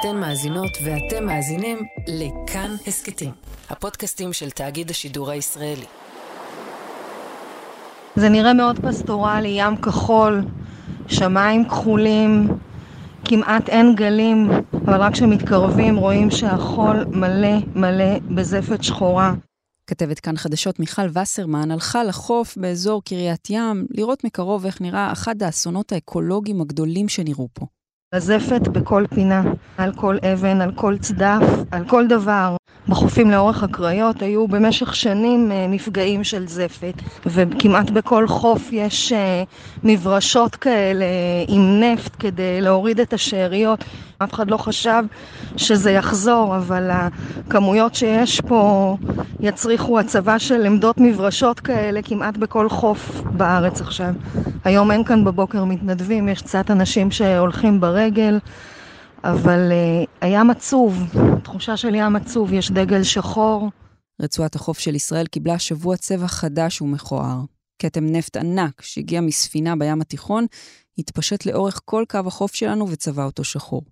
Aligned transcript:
אתן 0.00 0.16
מאזינות 0.16 0.70
ואתם 0.84 1.26
מאזינים 1.26 1.78
לכאן 2.06 2.76
הסכתים, 2.86 3.30
הפודקאסטים 3.70 4.32
של 4.32 4.50
תאגיד 4.50 4.90
השידור 4.90 5.30
הישראלי. 5.30 5.84
זה 8.16 8.28
נראה 8.28 8.52
מאוד 8.54 8.78
פסטורלי, 8.78 9.48
ים 9.48 9.76
כחול, 9.76 10.44
שמיים 11.08 11.68
כחולים, 11.68 12.48
כמעט 13.24 13.68
אין 13.68 13.94
גלים, 13.94 14.50
אבל 14.84 15.00
רק 15.00 15.12
כשמתקרבים 15.12 15.96
רואים 15.96 16.30
שהחול 16.30 17.04
מלא 17.04 17.58
מלא 17.74 18.18
בזפת 18.34 18.82
שחורה. 18.82 19.34
כתבת 19.86 20.20
כאן 20.20 20.36
חדשות 20.36 20.80
מיכל 20.80 21.18
וסרמן 21.18 21.70
הלכה 21.70 22.04
לחוף 22.04 22.56
באזור 22.56 23.02
קריית 23.04 23.50
ים 23.50 23.86
לראות 23.90 24.24
מקרוב 24.24 24.64
איך 24.66 24.80
נראה 24.80 25.12
אחד 25.12 25.42
האסונות 25.42 25.92
האקולוגיים 25.92 26.60
הגדולים 26.60 27.08
שנראו 27.08 27.48
פה. 27.52 27.66
הזפת 28.14 28.68
בכל 28.68 29.04
פינה, 29.14 29.42
על 29.78 29.92
כל 29.92 30.16
אבן, 30.32 30.60
על 30.60 30.72
כל 30.74 30.98
צדף, 30.98 31.42
על 31.70 31.88
כל 31.88 32.06
דבר. 32.06 32.56
בחופים 32.88 33.30
לאורך 33.30 33.62
הקריות 33.62 34.22
היו 34.22 34.48
במשך 34.48 34.96
שנים 34.96 35.52
אה, 35.52 35.66
מפגעים 35.68 36.24
של 36.24 36.48
זפת, 36.48 36.94
וכמעט 37.26 37.90
בכל 37.90 38.28
חוף 38.28 38.68
יש 38.72 39.12
אה, 39.12 39.42
מברשות 39.84 40.56
כאלה 40.56 41.04
עם 41.48 41.80
נפט 41.80 42.16
כדי 42.18 42.60
להוריד 42.60 43.00
את 43.00 43.12
השאריות. 43.12 43.84
אף 44.18 44.32
אחד 44.32 44.50
לא 44.50 44.56
חשב 44.56 45.02
שזה 45.56 45.90
יחזור, 45.90 46.56
אבל 46.56 46.90
הכמויות 46.90 47.94
שיש 47.94 48.40
פה 48.40 48.96
יצריכו 49.40 49.98
הצבה 49.98 50.38
של 50.38 50.66
עמדות 50.66 50.98
מברשות 50.98 51.60
כאלה 51.60 52.02
כמעט 52.02 52.36
בכל 52.36 52.68
חוף 52.68 53.20
בארץ 53.24 53.80
עכשיו. 53.80 54.14
היום 54.64 54.90
אין 54.90 55.04
כאן 55.04 55.24
בבוקר 55.24 55.64
מתנדבים, 55.64 56.28
יש 56.28 56.42
קצת 56.42 56.70
אנשים 56.70 57.10
שהולכים 57.10 57.80
ברגל. 57.80 58.38
אבל 59.24 59.72
הים 60.20 60.50
עצוב, 60.50 60.94
תחושה 61.44 61.76
של 61.76 61.94
ים 61.94 62.16
עצוב, 62.16 62.52
יש 62.52 62.70
דגל 62.70 63.02
שחור. 63.02 63.68
רצועת 64.22 64.54
החוף 64.54 64.78
של 64.78 64.94
ישראל 64.94 65.26
קיבלה 65.26 65.54
השבוע 65.54 65.96
צבע 65.96 66.28
חדש 66.28 66.82
ומכוער. 66.82 67.40
כתם 67.78 68.06
נפט 68.06 68.36
ענק 68.36 68.82
שהגיע 68.82 69.20
מספינה 69.20 69.76
בים 69.76 70.00
התיכון, 70.00 70.46
התפשט 70.98 71.46
לאורך 71.46 71.80
כל 71.84 72.04
קו 72.08 72.18
החוף 72.26 72.54
שלנו 72.54 72.88
וצבע 72.90 73.24
אותו 73.24 73.44
שחור. 73.44 73.82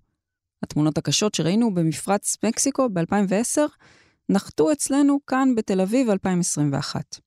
התמונות 0.63 0.97
הקשות 0.97 1.35
שראינו 1.35 1.73
במפרץ 1.73 2.37
מקסיקו 2.45 2.89
ב-2010 2.93 3.61
נחתו 4.29 4.71
אצלנו 4.71 5.19
כאן 5.27 5.55
בתל 5.55 5.81
אביב 5.81 6.09
2021. 6.09 7.19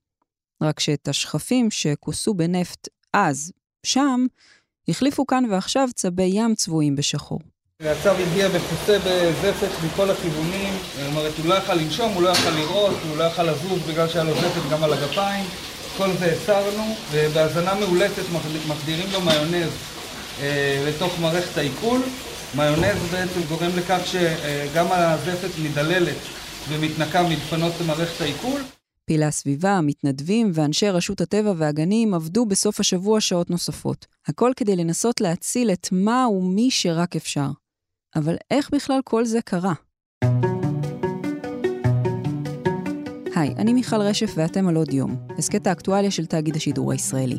רק 0.62 0.80
שאת 0.80 1.08
השכפים 1.08 1.70
שכוסו 1.70 2.34
בנפט 2.34 2.88
אז, 3.12 3.53
שם, 3.86 4.27
החליפו 4.88 5.27
כאן 5.27 5.44
ועכשיו 5.50 5.88
צבי 5.94 6.30
ים 6.32 6.55
צבועים 6.55 6.97
בשחור. 6.97 7.41
הצו 7.89 8.11
הגיע 8.11 8.48
מכוסה 8.48 8.98
בזפת 8.98 9.69
מכל 9.84 10.11
הכיוונים, 10.11 10.75
זאת 10.75 11.06
אומרת, 11.06 11.33
הוא 11.39 11.47
לא 11.47 11.55
יכל 11.55 11.75
לנשום, 11.75 12.12
הוא 12.12 12.22
לא 12.22 12.28
יכל 12.28 12.50
לראות, 12.50 12.97
הוא 13.09 13.17
לא 13.17 13.25
יכל 13.25 13.42
לזוז 13.42 13.83
בגלל 13.89 14.09
שהיה 14.09 14.25
לו 14.25 14.34
זפת 14.34 14.70
גם 14.70 14.84
על 14.84 14.92
הגפיים. 14.92 15.45
כל 15.97 16.09
זה 16.19 16.33
הסרנו, 16.33 16.95
ובהזנה 17.12 17.75
מאולצת 17.75 18.22
מחדירים 18.69 19.06
לו 19.12 19.20
מיונז 19.20 19.70
אה, 20.41 20.84
לתוך 20.89 21.20
מערכת 21.20 21.59
העיכול. 21.59 22.00
מיונז 22.55 22.98
בעצם 23.11 23.41
גורם 23.48 23.70
לכך 23.77 24.00
שגם 24.05 24.87
הזפת 24.91 25.50
מדללת 25.62 26.17
ומתנקה 26.69 27.22
מלפנות 27.22 27.72
מערכת 27.87 28.20
העיכול. 28.20 28.61
פעילי 29.06 29.25
הסביבה, 29.25 29.70
המתנדבים 29.70 30.50
ואנשי 30.55 30.89
רשות 30.89 31.20
הטבע 31.20 31.53
והגנים 31.56 32.15
עבדו 32.15 32.47
בסוף 32.47 32.81
השבוע 32.81 33.20
שעות 33.20 33.50
נוספות. 33.50 34.06
הכל 34.27 34.53
כדי 34.56 34.77
לנסות 34.77 35.20
להציל 35.20 35.70
את 35.70 35.89
מה 35.92 36.28
ומי 36.28 36.70
שרק 36.70 37.17
אפשר. 37.17 37.50
אבל 38.16 38.36
איך 38.50 38.70
בכלל 38.75 39.00
כל 39.05 39.25
זה 39.25 39.41
קרה? 39.42 39.72
היי, 43.34 43.55
אני 43.58 43.72
מיכל 43.72 43.97
רשף 43.97 44.33
ואתם 44.36 44.69
על 44.69 44.77
עוד 44.77 44.92
יום, 44.92 45.16
הסכת 45.39 45.66
האקטואליה 45.66 46.10
של 46.10 46.26
תאגיד 46.26 46.56
השידור 46.56 46.93
הישראלי. 46.93 47.38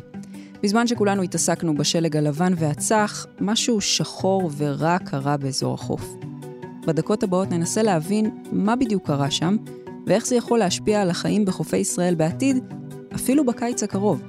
בזמן 0.62 0.86
שכולנו 0.86 1.22
התעסקנו 1.22 1.74
בשלג 1.74 2.16
הלבן 2.16 2.52
והצח, 2.56 3.26
משהו 3.40 3.80
שחור 3.80 4.50
ורע 4.56 4.98
קרה 4.98 5.36
באזור 5.36 5.74
החוף. 5.74 6.14
בדקות 6.86 7.22
הבאות 7.22 7.50
ננסה 7.50 7.82
להבין 7.82 8.30
מה 8.52 8.76
בדיוק 8.76 9.06
קרה 9.06 9.30
שם, 9.30 9.56
ואיך 10.06 10.26
זה 10.26 10.36
יכול 10.36 10.58
להשפיע 10.58 11.02
על 11.02 11.10
החיים 11.10 11.44
בחופי 11.44 11.76
ישראל 11.76 12.14
בעתיד, 12.14 12.56
אפילו 13.14 13.46
בקיץ 13.46 13.82
הקרוב. 13.82 14.22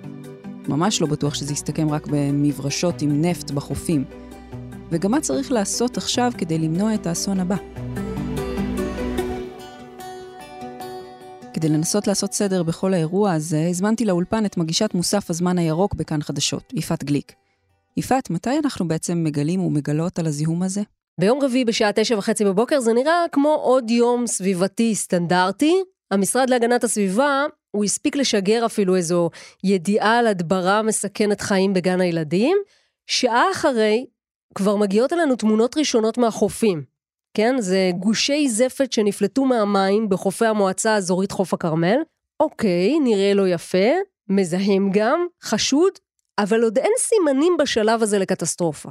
ממש 0.68 1.02
לא 1.02 1.08
בטוח 1.08 1.34
שזה 1.34 1.54
יסתכם 1.54 1.90
רק 1.90 2.08
במברשות 2.08 3.02
עם 3.02 3.22
נפט 3.22 3.52
בחופים. 3.52 4.06
וגם 4.94 5.12
מה 5.12 5.22
צריך 5.22 5.52
לעשות 5.52 5.98
עכשיו 5.98 6.32
כדי 6.38 6.58
למנוע 6.58 6.94
את 6.94 7.08
האסון 7.08 7.40
הבא. 7.40 7.56
כדי 11.54 11.70
לנסות 11.70 12.08
לעשות 12.08 12.34
סדר 12.34 12.64
בכל 12.64 12.94
האירוע 12.94 13.32
הזה, 13.32 13.68
הזמנתי 13.70 14.06
לאולפן 14.06 14.46
את 14.46 14.58
מגישת 14.58 14.94
מוסף 14.94 15.30
הזמן 15.30 15.58
הירוק 15.58 15.94
בכאן 15.94 16.22
חדשות, 16.22 16.74
יפעת 16.74 17.04
גליק. 17.04 17.34
יפעת, 17.98 18.30
מתי 18.30 18.60
אנחנו 18.64 18.88
בעצם 18.88 19.24
מגלים 19.24 19.62
ומגלות 19.62 20.20
על 20.20 20.26
הזיהום 20.26 20.64
הזה? 20.64 20.82
ביום 21.20 21.40
רביעי 21.42 21.66
בשעה 21.66 21.92
תשע 21.96 22.18
וחצי 22.18 22.46
בבוקר 22.46 22.80
זה 22.80 22.94
נראה 22.94 23.26
כמו 23.32 23.50
עוד 23.50 23.90
יום 23.90 24.28
סביבתי 24.28 24.96
סטנדרטי. 24.96 25.76
המשרד 26.12 26.50
להגנת 26.50 26.84
הסביבה, 26.84 27.46
הוא 27.72 27.84
הספיק 27.84 28.16
לשגר 28.16 28.66
אפילו 28.66 28.96
איזו 28.96 29.30
ידיעה 29.64 30.20
על 30.20 30.28
הדברה 30.28 30.82
מסכנת 30.82 31.42
חיים 31.42 31.74
בגן 31.74 32.02
הילדים. 32.02 32.58
שעה 33.08 33.44
אחרי, 33.52 34.06
כבר 34.56 34.76
מגיעות 34.76 35.14
אלינו 35.14 35.36
תמונות 35.36 35.78
ראשונות 35.78 36.18
מהחופים. 36.18 36.84
כן, 37.34 37.56
זה 37.60 37.92
גושי 38.00 38.50
זפת 38.50 38.92
שנפלטו 38.92 39.46
מהמים 39.46 40.10
בחופי 40.10 40.46
המועצה 40.46 40.94
האזורית 40.94 41.32
חוף 41.32 41.54
הכרמל. 41.54 41.98
אוקיי, 42.40 43.00
נראה 43.00 43.34
לו 43.34 43.48
יפה, 43.48 43.88
מזהם 44.30 44.90
גם, 44.94 45.28
חשוד, 45.44 45.92
אבל 46.38 46.64
עוד 46.64 46.78
אין 46.78 46.92
סימנים 46.98 47.58
בשלב 47.60 48.04
הזה 48.04 48.20
לקטסטרופה. 48.20 48.90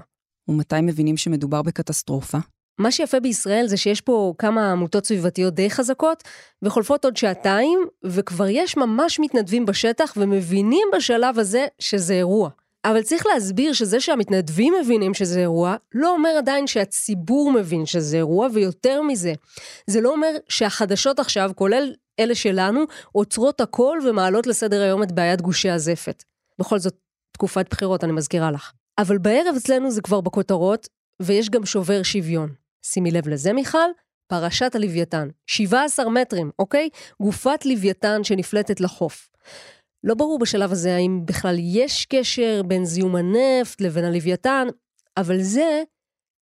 ומתי 0.49 0.81
מבינים 0.83 1.17
שמדובר 1.17 1.63
בקטסטרופה? 1.63 2.39
מה 2.79 2.91
שיפה 2.91 3.21
בישראל 3.21 3.67
זה 3.67 3.77
שיש 3.77 4.01
פה 4.01 4.35
כמה 4.39 4.73
עמותות 4.73 5.07
סביבתיות 5.07 5.55
די 5.55 5.71
חזקות, 5.71 6.23
וחולפות 6.63 7.05
עוד 7.05 7.17
שעתיים, 7.17 7.87
וכבר 8.05 8.49
יש 8.49 8.77
ממש 8.77 9.21
מתנדבים 9.21 9.67
בשטח 9.67 10.15
ומבינים 10.17 10.89
בשלב 10.97 11.39
הזה 11.39 11.67
שזה 11.79 12.15
אירוע. 12.15 12.51
אבל 12.85 13.03
צריך 13.03 13.27
להסביר 13.27 13.73
שזה 13.73 14.01
שהמתנדבים 14.01 14.75
מבינים 14.81 15.15
שזה 15.15 15.41
אירוע, 15.41 15.77
לא 15.95 16.13
אומר 16.13 16.31
עדיין 16.39 16.67
שהציבור 16.67 17.53
מבין 17.53 17.87
שזה 17.87 18.17
אירוע, 18.17 18.49
ויותר 18.53 19.03
מזה, 19.03 19.33
זה 19.87 20.01
לא 20.01 20.13
אומר 20.13 20.37
שהחדשות 20.49 21.19
עכשיו, 21.19 21.51
כולל 21.55 21.95
אלה 22.21 22.35
שלנו, 22.35 22.85
עוצרות 23.13 23.61
הכל 23.61 23.99
ומעלות 24.05 24.47
לסדר 24.47 24.83
היום 24.83 25.03
את 25.03 25.13
בעיית 25.13 25.41
גושי 25.41 25.71
הזפת. 25.71 26.25
בכל 26.59 26.79
זאת, 26.79 26.97
תקופת 27.33 27.67
בחירות, 27.71 28.05
אני 28.05 28.13
מזכירה 28.13 28.51
לך. 28.51 28.73
אבל 28.99 29.19
בערב 29.19 29.55
אצלנו 29.57 29.91
זה 29.91 30.03
כבר 30.03 30.21
בכותרות, 30.21 30.89
ויש 31.23 31.51
גם 31.51 31.67
שובר 31.67 32.03
שוויון. 32.03 32.53
שימי 32.87 33.11
לב 33.11 33.29
לזה, 33.29 33.53
מיכל, 33.53 33.79
פרשת 34.27 34.75
הלוויתן. 34.75 35.29
17 35.47 36.09
מטרים, 36.11 36.51
אוקיי? 36.59 36.89
גופת 37.23 37.67
לוויתן 37.67 38.25
שנפלטת 38.25 38.81
לחוף. 38.81 39.29
לא 40.05 40.15
ברור 40.15 40.39
בשלב 40.39 40.73
הזה 40.73 40.95
האם 40.95 41.21
בכלל 41.25 41.57
יש 41.59 42.07
קשר 42.07 42.63
בין 42.67 42.85
זיהום 42.85 43.17
הנפט 43.17 43.81
לבין 43.81 44.05
הלוויתן, 44.05 44.67
אבל 45.17 45.43
זה 45.43 45.83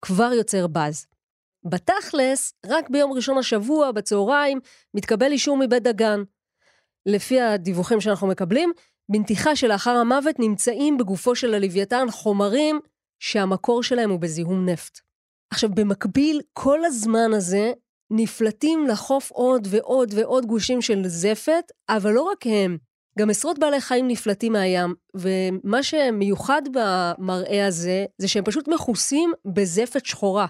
כבר 0.02 0.34
יוצר 0.34 0.68
באז. 0.68 1.06
בתכלס, 1.70 2.54
רק 2.66 2.90
ביום 2.90 3.14
ראשון 3.14 3.38
השבוע, 3.38 3.92
בצהריים, 3.92 4.60
מתקבל 4.94 5.32
אישור 5.32 5.58
מבית 5.58 5.84
דגן. 5.84 6.24
לפי 7.06 7.42
הדיווחים 7.42 8.02
שאנחנו 8.02 8.28
מקבלים, 8.28 8.72
בנתיחה 9.12 9.56
שלאחר 9.56 9.92
המוות 9.92 10.40
נמצאים 10.40 10.98
בגופו 10.98 11.36
של 11.36 11.54
הלוויתן 11.54 12.06
חומרים 12.12 12.80
שהמקור 13.20 13.84
שלהם 13.84 14.10
הוא 14.10 14.20
בזיהום 14.20 14.70
נפט. 14.70 15.00
עכשיו, 15.54 15.70
במקביל, 15.70 16.42
כל 16.54 16.86
הזמן 16.86 17.34
הזה 17.34 17.72
נפלטים 18.12 18.88
לחוף 18.88 19.32
עוד 19.32 19.68
ועוד 19.70 20.14
ועוד 20.14 20.46
גושים 20.46 20.82
של 20.82 21.08
זפת, 21.08 21.72
אבל 21.90 22.12
לא 22.12 22.22
רק 22.22 22.48
הם, 22.48 22.78
גם 23.20 23.30
עשרות 23.30 23.60
בעלי 23.60 23.82
חיים 23.82 24.08
נפלטים 24.08 24.54
מהים, 24.54 24.94
ומה 25.16 25.84
שמיוחד 25.84 26.62
במראה 26.72 27.68
הזה, 27.68 28.06
זה 28.18 28.28
שהם 28.28 28.44
פשוט 28.44 28.68
מכוסים 28.68 29.34
בזפת 29.54 30.06
שחורה. 30.06 30.46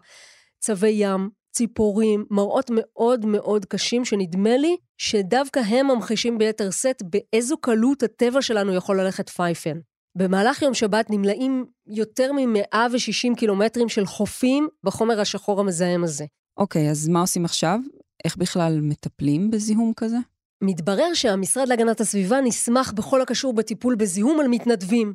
צבי 0.60 0.90
ים, 0.90 1.30
ציפורים, 1.52 2.26
מראות 2.32 2.72
מאוד 2.74 3.26
מאוד 3.26 3.66
קשים, 3.66 4.06
שנדמה 4.06 4.58
לי 4.58 4.78
שדווקא 4.98 5.60
הם 5.60 5.88
ממחישים 5.88 6.38
ביתר 6.38 6.72
שאת 6.72 7.04
באיזו 7.04 7.58
קלות 7.58 8.04
הטבע 8.04 8.42
שלנו 8.42 8.74
יכול 8.76 9.02
ללכת 9.02 9.30
פייפן. 9.30 9.80
במהלך 10.18 10.62
יום 10.62 10.74
שבת 10.74 11.10
נמלאים 11.10 11.66
יותר 11.88 12.32
מ-160 12.32 13.36
קילומטרים 13.38 13.90
של 13.90 14.06
חופים 14.06 14.68
בחומר 14.84 15.22
השחור 15.22 15.60
המזהם 15.60 16.04
הזה. 16.04 16.26
אוקיי, 16.58 16.88
okay, 16.88 16.92
אז 16.92 17.08
מה 17.08 17.22
עושים 17.22 17.46
עכשיו? 17.46 17.80
איך 18.26 18.38
בכלל 18.38 18.80
מטפלים 18.82 19.52
בזיהום 19.52 19.94
כזה? 19.96 20.18
מתברר 20.66 21.14
שהמשרד 21.14 21.68
להגנת 21.68 22.02
הסביבה 22.02 22.42
נסמך 22.42 22.94
בכל 22.96 23.22
הקשור 23.22 23.54
בטיפול 23.54 23.96
בזיהום 23.96 24.40
על 24.40 24.48
מתנדבים. 24.48 25.14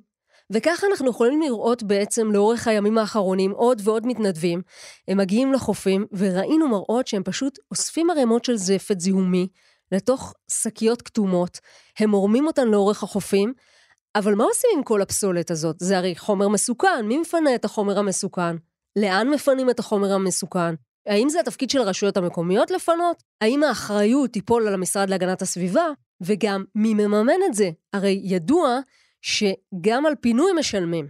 וככה 0.53 0.87
אנחנו 0.87 1.11
יכולים 1.11 1.43
לראות 1.43 1.83
בעצם 1.83 2.33
לאורך 2.33 2.69
הימים 2.69 2.99
האחרונים 2.99 3.51
עוד 3.51 3.83
ועוד 3.85 4.07
מתנדבים. 4.07 4.63
הם 5.09 5.19
מגיעים 5.19 5.53
לחופים, 5.53 6.07
וראינו 6.13 6.69
מראות 6.69 7.07
שהם 7.07 7.23
פשוט 7.23 7.59
אוספים 7.71 8.11
ערימות 8.11 8.45
של 8.45 8.57
זפת 8.57 9.01
זיהומי 9.01 9.49
לתוך 9.93 10.35
שקיות 10.51 11.03
כתומות, 11.03 11.59
הם 11.99 12.11
מורמים 12.11 12.47
אותן 12.47 12.69
לאורך 12.69 13.03
החופים, 13.03 13.53
אבל 14.15 14.35
מה 14.35 14.45
עושים 14.45 14.71
עם 14.77 14.83
כל 14.83 15.03
הפסולת 15.03 15.51
הזאת? 15.51 15.77
זה 15.79 15.99
הרי 15.99 16.17
חומר 16.17 16.49
מסוכן, 16.49 17.07
מי 17.07 17.19
מפנה 17.19 17.55
את 17.55 17.65
החומר 17.65 17.99
המסוכן? 17.99 18.57
לאן 18.97 19.29
מפנים 19.29 19.71
את 19.71 19.79
החומר 19.79 20.13
המסוכן? 20.13 20.75
האם 21.07 21.29
זה 21.29 21.41
התפקיד 21.41 21.71
של 21.71 21.79
הרשויות 21.79 22.17
המקומיות 22.17 22.71
לפנות? 22.71 23.23
האם 23.41 23.63
האחריות 23.63 24.31
תיפול 24.31 24.69
על 24.69 24.75
המשרד 24.75 25.11
להגנת 25.11 25.43
הסביבה? 25.43 25.87
וגם, 26.21 26.65
מי 26.75 26.95
מממן 26.95 27.41
את 27.47 27.55
זה? 27.55 27.71
הרי 27.93 28.21
ידוע 28.25 28.79
שגם 29.23 30.07
על 30.07 30.15
פינוי 30.21 30.53
משלמים. 30.59 31.09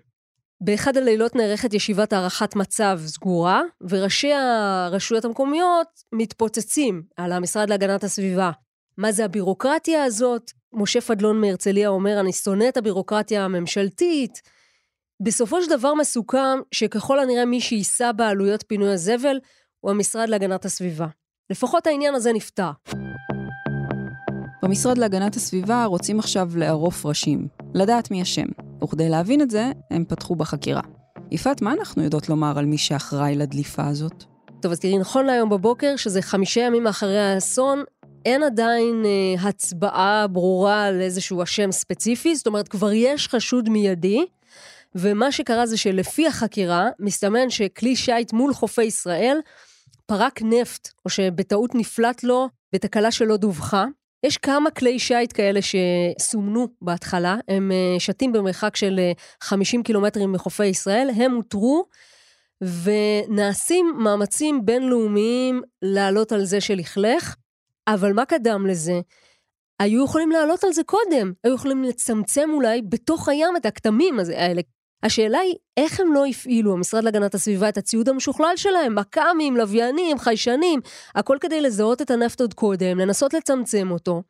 באחד 0.60 0.96
הלילות 0.96 1.36
נערכת 1.36 1.74
ישיבת 1.74 2.12
הערכת 2.12 2.56
מצב 2.56 3.00
סגורה, 3.06 3.62
וראשי 3.80 4.32
הרשויות 4.32 5.24
המקומיות 5.24 5.88
מתפוצצים 6.12 7.02
על 7.16 7.32
המשרד 7.32 7.70
להגנת 7.70 8.04
הסביבה. 8.04 8.50
מה 8.96 9.12
זה 9.12 9.24
הבירוקרטיה 9.24 10.04
הזאת? 10.04 10.50
משה 10.72 11.00
פדלון 11.00 11.40
מהרצליה 11.40 11.88
אומר, 11.88 12.20
אני 12.20 12.32
שונא 12.32 12.68
את 12.68 12.76
הבירוקרטיה 12.76 13.44
הממשלתית. 13.44 14.42
בסופו 15.22 15.62
של 15.62 15.70
דבר 15.70 15.94
מסוכם 15.94 16.58
שככל 16.72 17.18
הנראה 17.18 17.44
מי 17.44 17.60
שיישא 17.60 18.12
בעלויות 18.12 18.64
פינוי 18.66 18.92
הזבל 18.92 19.36
הוא 19.80 19.90
המשרד 19.90 20.28
להגנת 20.28 20.64
הסביבה. 20.64 21.06
לפחות 21.50 21.86
העניין 21.86 22.14
הזה 22.14 22.32
נפתר. 22.32 22.70
במשרד 24.62 24.98
להגנת 24.98 25.36
הסביבה 25.36 25.84
רוצים 25.84 26.18
עכשיו 26.18 26.48
לערוף 26.56 27.06
ראשים, 27.06 27.48
לדעת 27.74 28.10
מי 28.10 28.22
אשם, 28.22 28.46
וכדי 28.84 29.08
להבין 29.08 29.40
את 29.40 29.50
זה, 29.50 29.72
הם 29.90 30.04
פתחו 30.04 30.34
בחקירה. 30.34 30.80
יפעת, 31.30 31.62
מה 31.62 31.72
אנחנו 31.72 32.02
יודעות 32.02 32.28
לומר 32.28 32.58
על 32.58 32.66
מי 32.66 32.78
שאחראי 32.78 33.36
לדליפה 33.36 33.86
הזאת? 33.86 34.24
טוב, 34.62 34.72
אז 34.72 34.80
תראי, 34.80 34.98
נכון 34.98 35.26
להיום 35.26 35.50
בבוקר, 35.50 35.96
שזה 35.96 36.22
חמישה 36.22 36.60
ימים 36.60 36.86
אחרי 36.86 37.18
האסון, 37.18 37.82
אין 38.26 38.42
עדיין 38.42 39.02
אה, 39.04 39.48
הצבעה 39.48 40.26
ברורה 40.26 40.84
על 40.84 41.00
איזשהו 41.00 41.42
אשם 41.42 41.72
ספציפי, 41.72 42.36
זאת 42.36 42.46
אומרת, 42.46 42.68
כבר 42.68 42.92
יש 42.92 43.28
חשוד 43.28 43.68
מיידי, 43.68 44.24
ומה 44.94 45.32
שקרה 45.32 45.66
זה 45.66 45.76
שלפי 45.76 46.26
החקירה, 46.26 46.88
מסתמן 46.98 47.50
שכלי 47.50 47.96
שיט 47.96 48.32
מול 48.32 48.54
חופי 48.54 48.82
ישראל 48.82 49.40
פרק 50.10 50.40
נפט, 50.42 50.88
או 51.04 51.10
שבטעות 51.10 51.74
נפלט 51.74 52.24
לו 52.24 52.48
בתקלה 52.72 53.10
שלא 53.10 53.36
דווחה. 53.36 53.86
יש 54.26 54.36
כמה 54.36 54.70
כלי 54.70 54.98
שיט 54.98 55.32
כאלה 55.34 55.60
שסומנו 55.62 56.66
בהתחלה, 56.82 57.36
הם 57.48 57.72
אה, 57.72 58.00
שתים 58.00 58.32
במרחק 58.32 58.76
של 58.76 59.00
50 59.42 59.80
אה, 59.80 59.84
קילומטרים 59.84 60.32
מחופי 60.32 60.66
ישראל, 60.66 61.10
הם 61.16 61.36
אותרו, 61.36 61.84
ונעשים 62.60 63.94
מאמצים 63.98 64.66
בינלאומיים 64.66 65.62
לעלות 65.82 66.32
על 66.32 66.44
זה 66.44 66.60
שלכלך. 66.60 67.36
אבל 67.88 68.12
מה 68.12 68.24
קדם 68.24 68.66
לזה? 68.66 69.00
היו 69.80 70.04
יכולים 70.04 70.30
לעלות 70.30 70.64
על 70.64 70.72
זה 70.72 70.82
קודם, 70.84 71.32
היו 71.44 71.54
יכולים 71.54 71.84
לצמצם 71.84 72.50
אולי 72.52 72.82
בתוך 72.82 73.28
הים 73.28 73.56
את 73.56 73.66
הכתמים 73.66 74.18
האלה. 74.18 74.62
השאלה 75.02 75.38
היא, 75.38 75.54
איך 75.76 76.00
הם 76.00 76.12
לא 76.12 76.26
הפעילו, 76.26 76.72
המשרד 76.72 77.04
להגנת 77.04 77.34
הסביבה, 77.34 77.68
את 77.68 77.78
הציוד 77.78 78.08
המשוכלל 78.08 78.52
שלהם, 78.56 78.94
מכ"מים, 78.94 79.56
לוויינים, 79.56 80.18
חיישנים, 80.18 80.80
הכל 81.14 81.36
כדי 81.40 81.60
לזהות 81.60 82.02
את 82.02 82.10
הנפט 82.10 82.40
עוד 82.40 82.54
קודם, 82.54 82.98
לנסות 82.98 83.34
לצמצם 83.34 83.90
אותו. 83.90 84.22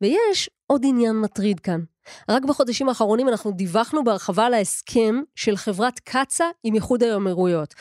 ויש 0.00 0.50
עוד 0.66 0.82
עניין 0.84 1.16
מטריד 1.16 1.60
כאן. 1.60 1.80
רק 2.28 2.44
בחודשים 2.44 2.88
האחרונים 2.88 3.28
אנחנו 3.28 3.50
דיווחנו 3.50 4.04
בהרחבה 4.04 4.46
על 4.46 4.54
ההסכם 4.54 5.22
של 5.34 5.56
חברת 5.56 5.98
קצא"א 5.98 6.50
עם 6.64 6.74
איחוד 6.74 7.02
האמירויות. 7.02 7.74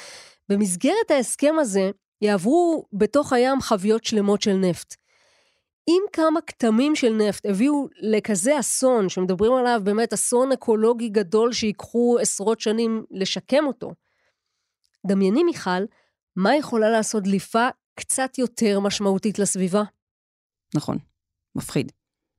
במסגרת 0.50 1.12
ההסכם 1.12 1.56
הזה 1.60 1.90
יעברו 2.22 2.86
בתוך 2.94 3.34
הים 3.34 3.62
חביות 3.62 4.04
שלמות 4.04 4.42
של 4.42 4.54
נפט. 4.54 4.96
אם 5.90 6.04
כמה 6.14 6.42
כתמים 6.42 6.96
של 6.96 7.14
נפט 7.14 7.46
הביאו 7.46 7.88
לכזה 8.02 8.60
אסון, 8.60 9.10
שמדברים 9.10 9.54
עליו 9.54 9.82
באמת 9.84 10.14
אסון 10.14 10.52
אקולוגי 10.52 11.10
גדול 11.10 11.54
שיקחו 11.54 12.18
עשרות 12.22 12.60
שנים 12.60 13.04
לשקם 13.12 13.64
אותו, 13.68 13.92
דמייני 15.08 15.44
מיכל, 15.44 15.84
מה 16.36 16.56
יכולה 16.56 16.90
לעשות 16.90 17.24
דליפה 17.24 17.68
קצת 17.96 18.38
יותר 18.38 18.80
משמעותית 18.80 19.40
לסביבה? 19.40 19.84
נכון, 20.76 20.98
מפחיד. 21.56 21.92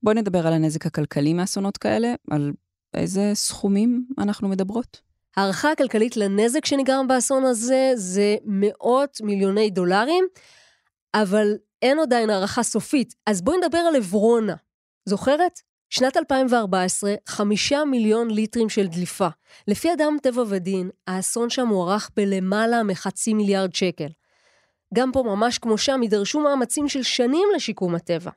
בואי 0.03 0.17
נדבר 0.17 0.47
על 0.47 0.53
הנזק 0.53 0.87
הכלכלי 0.87 1.33
מאסונות 1.33 1.77
כאלה, 1.77 2.15
על 2.31 2.53
איזה 2.95 3.31
סכומים 3.35 4.07
אנחנו 4.19 4.49
מדברות. 4.49 5.01
הערכה 5.37 5.73
הכלכלית 5.73 6.17
לנזק 6.17 6.65
שנגרם 6.65 7.09
באסון 7.09 7.45
הזה 7.45 7.93
זה 7.95 8.37
מאות 8.45 9.21
מיליוני 9.23 9.71
דולרים, 9.71 10.25
אבל 11.15 11.57
אין 11.83 11.99
עדיין 11.99 12.31
הערכה 12.31 12.63
סופית. 12.63 13.15
אז 13.27 13.43
בואי 13.43 13.59
נדבר 13.59 13.79
על 13.79 13.97
עברונה. 13.97 14.55
זוכרת? 15.09 15.61
שנת 15.91 16.17
2014, 16.17 17.15
חמישה 17.29 17.85
מיליון 17.85 18.31
ליטרים 18.31 18.69
של 18.69 18.87
דליפה. 18.87 19.29
לפי 19.69 19.93
אדם 19.93 20.17
טבע 20.23 20.43
ודין, 20.49 20.91
האסון 21.07 21.51
שם 21.51 21.67
מוערך 21.67 22.11
בלמעלה 22.17 22.83
מחצי 22.83 23.35
מיליארד 23.35 23.75
שקל. 23.75 24.09
גם 24.95 25.13
פה, 25.13 25.23
ממש 25.23 25.59
כמו 25.59 25.79
שם, 25.79 26.03
יידרשו 26.03 26.41
מאמצים 26.41 26.89
של 26.89 27.03
שנים 27.03 27.49
לשיקום 27.57 27.95
הטבע. 27.95 28.31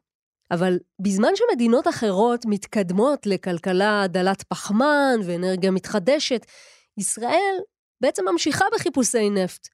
אבל 0.51 0.79
בזמן 0.99 1.31
שמדינות 1.35 1.87
אחרות 1.87 2.45
מתקדמות 2.45 3.25
לכלכלה 3.25 4.07
דלת 4.07 4.43
פחמן 4.43 5.19
ואנרגיה 5.25 5.71
מתחדשת, 5.71 6.45
ישראל 6.97 7.55
בעצם 8.01 8.23
ממשיכה 8.31 8.65
בחיפושי 8.73 9.29
נפט. 9.29 9.67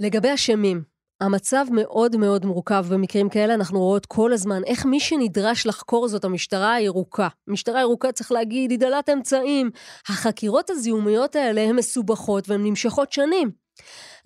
לגבי 0.00 0.34
אשמים, 0.34 0.82
המצב 1.20 1.66
מאוד 1.70 2.16
מאוד 2.16 2.46
מורכב 2.46 2.86
במקרים 2.90 3.28
כאלה, 3.28 3.54
אנחנו 3.54 3.78
רואות 3.78 4.06
כל 4.06 4.32
הזמן 4.32 4.64
איך 4.66 4.86
מי 4.86 5.00
שנדרש 5.00 5.66
לחקור 5.66 6.08
זאת 6.08 6.24
המשטרה 6.24 6.74
הירוקה. 6.74 7.28
המשטרה 7.48 7.78
הירוקה, 7.78 8.12
צריך 8.12 8.32
להגיד, 8.32 8.70
היא 8.70 8.78
דלת 8.78 9.08
אמצעים. 9.08 9.70
החקירות 10.08 10.70
הזיהומיות 10.70 11.36
האלה 11.36 11.60
הן 11.60 11.76
מסובכות 11.76 12.48
והן 12.48 12.62
נמשכות 12.64 13.12
שנים. 13.12 13.50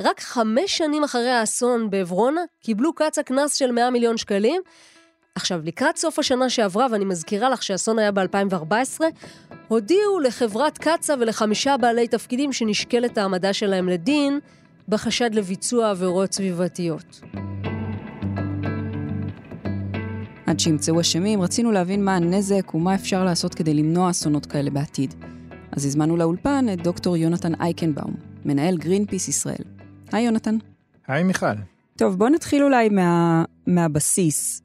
רק 0.02 0.20
חמש 0.20 0.78
שנים 0.78 1.04
אחרי 1.04 1.30
האסון 1.30 1.90
בעברונה, 1.90 2.40
קיבלו 2.60 2.92
קצ"א 2.92 3.22
קנס 3.22 3.54
של 3.54 3.72
100 3.72 3.90
מיליון 3.90 4.16
שקלים. 4.16 4.62
עכשיו, 5.34 5.60
לקראת 5.64 5.96
סוף 5.96 6.18
השנה 6.18 6.50
שעברה, 6.50 6.86
ואני 6.90 7.04
מזכירה 7.04 7.50
לך 7.50 7.62
שהאסון 7.62 7.98
היה 7.98 8.12
ב-2014, 8.12 9.00
הודיעו 9.68 10.20
לחברת 10.20 10.78
קצ"א 10.78 11.14
ולחמישה 11.20 11.76
בעלי 11.76 12.08
תפקידים 12.08 12.52
שנשקלת 12.52 13.18
העמדה 13.18 13.52
שלהם 13.52 13.88
לדין, 13.88 14.40
בחשד 14.90 15.34
לביצוע 15.34 15.90
עבירות 15.90 16.32
סביבתיות. 16.32 17.20
עד 20.46 20.60
שימצאו 20.60 21.00
אשמים, 21.00 21.42
רצינו 21.42 21.72
להבין 21.72 22.04
מה 22.04 22.16
הנזק 22.16 22.74
ומה 22.74 22.94
אפשר 22.94 23.24
לעשות 23.24 23.54
כדי 23.54 23.74
למנוע 23.74 24.10
אסונות 24.10 24.46
כאלה 24.46 24.70
בעתיד. 24.70 25.14
אז 25.72 25.86
הזמנו 25.86 26.16
לאולפן 26.16 26.66
את 26.72 26.82
דוקטור 26.82 27.16
יונתן 27.16 27.54
אייקנבאום, 27.60 28.14
מנהל 28.44 28.76
גרינפיס 28.76 29.28
ישראל. 29.28 29.64
היי 30.12 30.24
יונתן. 30.24 30.56
היי 31.06 31.22
מיכל. 31.22 31.46
טוב, 31.96 32.18
בוא 32.18 32.28
נתחיל 32.28 32.62
אולי 32.62 32.88
מה, 32.88 33.44
מהבסיס. 33.66 34.62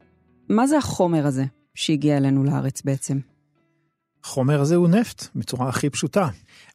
מה 0.50 0.68
זה 0.68 0.78
החומר 0.78 1.28
הזה 1.28 1.46
שהגיע 1.76 2.18
אלינו 2.18 2.44
לארץ 2.44 2.82
בעצם? 2.82 3.20
החומר 4.26 4.62
הזה 4.62 4.76
הוא 4.76 4.88
נפט, 4.88 5.28
בצורה 5.36 5.70
הכי 5.70 5.90
פשוטה. 5.90 6.28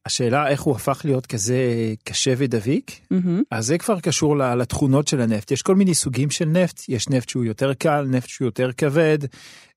השאלה 0.06 0.48
איך 0.48 0.62
הוא 0.62 0.76
הפך 0.76 1.00
להיות 1.04 1.26
כזה 1.26 1.56
קשה 2.04 2.34
ודביק, 2.36 2.90
mm-hmm. 2.90 3.42
אז 3.50 3.66
זה 3.66 3.78
כבר 3.78 4.00
קשור 4.00 4.36
לתכונות 4.36 5.08
של 5.08 5.20
הנפט. 5.20 5.50
יש 5.50 5.62
כל 5.62 5.74
מיני 5.76 5.94
סוגים 5.94 6.30
של 6.30 6.44
נפט, 6.44 6.82
יש 6.88 7.08
נפט 7.08 7.28
שהוא 7.28 7.44
יותר 7.44 7.74
קל, 7.74 8.06
נפט 8.08 8.28
שהוא 8.28 8.46
יותר 8.46 8.72
כבד, 8.72 9.18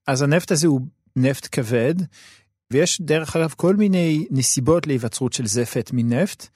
אז 0.07 0.21
הנפט 0.21 0.51
הזה 0.51 0.67
הוא 0.67 0.81
נפט 1.15 1.47
כבד, 1.51 1.95
ויש 2.71 3.01
דרך 3.01 3.35
אגב 3.35 3.53
כל 3.57 3.75
מיני 3.75 4.25
נסיבות 4.31 4.87
להיווצרות 4.87 5.33
של 5.33 5.47
זפת 5.47 5.89
מנפט. 5.93 6.47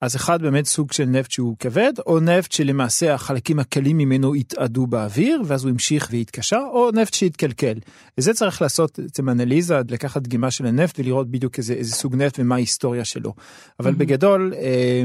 אז 0.00 0.16
אחד 0.16 0.42
באמת 0.42 0.66
סוג 0.66 0.92
של 0.92 1.04
נפט 1.04 1.30
שהוא 1.30 1.56
כבד, 1.58 1.92
או 2.06 2.20
נפט 2.20 2.52
שלמעשה 2.52 3.14
החלקים 3.14 3.58
הקלים 3.58 3.98
ממנו 3.98 4.34
התאדו 4.34 4.86
באוויר, 4.86 5.42
ואז 5.46 5.64
הוא 5.64 5.70
המשיך 5.70 6.08
והתקשר, 6.10 6.62
או 6.72 6.90
נפט 6.94 7.14
שהתקלקל. 7.14 7.74
וזה 8.18 8.34
צריך 8.34 8.62
לעשות 8.62 8.98
בעצם 8.98 9.28
אנליזה, 9.28 9.80
לקחת 9.90 10.22
דגימה 10.22 10.50
של 10.50 10.66
הנפט 10.66 10.98
ולראות 10.98 11.30
בדיוק 11.30 11.58
איזה, 11.58 11.74
איזה 11.74 11.94
סוג 11.94 12.16
נפט 12.16 12.38
ומה 12.38 12.54
ההיסטוריה 12.54 13.04
שלו. 13.04 13.34
אבל 13.80 13.90
mm-hmm. 13.90 13.96
בגדול, 13.96 14.52
אה, 14.56 15.02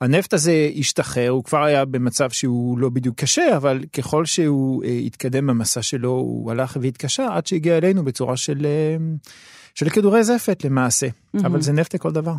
הנפט 0.00 0.34
הזה 0.34 0.70
השתחרר, 0.76 1.30
הוא 1.30 1.44
כבר 1.44 1.62
היה 1.64 1.84
במצב 1.84 2.30
שהוא 2.30 2.78
לא 2.78 2.88
בדיוק 2.88 3.20
קשה, 3.20 3.56
אבל 3.56 3.84
ככל 3.92 4.24
שהוא 4.24 4.84
אה, 4.84 4.90
התקדם 4.90 5.46
במסע 5.46 5.82
שלו, 5.82 6.10
הוא 6.10 6.50
הלך 6.50 6.76
והתקשר 6.80 7.26
עד 7.32 7.46
שהגיע 7.46 7.78
אלינו 7.78 8.04
בצורה 8.04 8.36
של, 8.36 8.66
אה, 8.66 8.96
של 9.74 9.90
כדורי 9.90 10.24
זפת 10.24 10.64
למעשה. 10.64 11.06
Mm-hmm. 11.06 11.46
אבל 11.46 11.60
זה 11.60 11.72
נפט 11.72 11.94
לכל 11.94 12.12
דבר. 12.12 12.34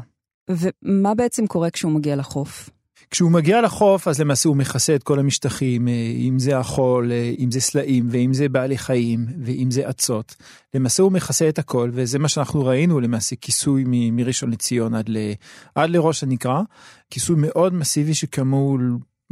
ומה 0.49 1.15
בעצם 1.15 1.47
קורה 1.47 1.69
כשהוא 1.69 1.91
מגיע 1.91 2.15
לחוף? 2.15 2.69
כשהוא 3.11 3.31
מגיע 3.31 3.61
לחוף, 3.61 4.07
אז 4.07 4.19
למעשה 4.19 4.49
הוא 4.49 4.57
מכסה 4.57 4.95
את 4.95 5.03
כל 5.03 5.19
המשטחים, 5.19 5.87
אה, 5.87 5.93
אם 6.17 6.39
זה 6.39 6.57
החול, 6.57 7.11
אה, 7.11 7.33
אם 7.39 7.51
זה 7.51 7.61
סלעים, 7.61 8.07
ואם 8.11 8.33
זה 8.33 8.49
בעלי 8.49 8.77
חיים, 8.77 9.25
ואם 9.43 9.71
זה 9.71 9.89
אצות. 9.89 10.35
למעשה 10.73 11.03
הוא 11.03 11.11
מכסה 11.11 11.49
את 11.49 11.59
הכל, 11.59 11.89
וזה 11.93 12.19
מה 12.19 12.27
שאנחנו 12.27 12.65
ראינו, 12.65 12.99
למעשה 12.99 13.35
כיסוי 13.35 13.83
מראשון 13.87 14.51
לציון 14.51 14.93
עד, 14.93 15.09
ל, 15.09 15.17
עד 15.75 15.89
לראש 15.89 16.23
הנקרה. 16.23 16.61
כיסוי 17.09 17.35
מאוד 17.39 17.73
מסיבי 17.73 18.13
שכמוהו 18.13 18.77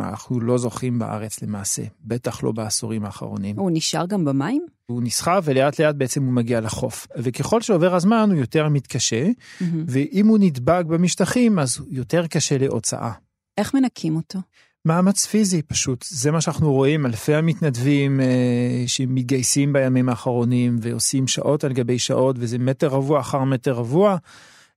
אנחנו 0.10 0.40
לא 0.40 0.58
זוכים 0.58 1.00
בארץ 1.00 1.42
למעשה, 1.42 1.82
בטח 2.04 2.44
לא 2.44 2.52
בעשורים 2.52 3.06
האחרונים. 3.06 3.60
הוא 3.60 3.72
נשאר 3.74 4.06
גם 4.06 4.26
במים? 4.26 4.66
הוא 4.86 5.02
נסחב 5.04 5.42
ולאט 5.46 5.80
לאט 5.80 5.96
בעצם 5.96 6.24
הוא 6.24 6.34
מגיע 6.34 6.62
לחוף. 6.62 7.08
וככל 7.18 7.62
שעובר 7.62 7.96
הזמן 7.96 8.30
הוא 8.32 8.40
יותר 8.40 8.70
מתקשה, 8.70 9.26
mm-hmm. 9.26 9.64
ואם 9.88 10.28
הוא 10.28 10.38
נדבק 10.42 10.86
במשטחים 10.86 11.60
אז 11.60 11.80
יותר 11.90 12.28
קשה 12.28 12.58
להוצאה. 12.58 13.12
איך 13.58 13.74
מנקים 13.74 14.16
אותו? 14.16 14.40
מאמץ 14.86 15.26
פיזי 15.26 15.62
פשוט, 15.62 16.06
זה 16.10 16.32
מה 16.32 16.42
שאנחנו 16.42 16.74
רואים, 16.74 17.06
אלפי 17.06 17.36
המתנדבים 17.36 18.20
אה, 18.22 18.84
שמתגייסים 18.88 19.74
בימים 19.74 20.10
האחרונים 20.10 20.78
ועושים 20.82 21.28
שעות 21.28 21.64
על 21.64 21.74
גבי 21.74 22.00
שעות 22.00 22.36
וזה 22.40 22.58
מטר 22.58 22.88
רבוע 22.88 23.20
אחר 23.20 23.44
מטר 23.44 23.74
רבוע. 23.74 24.18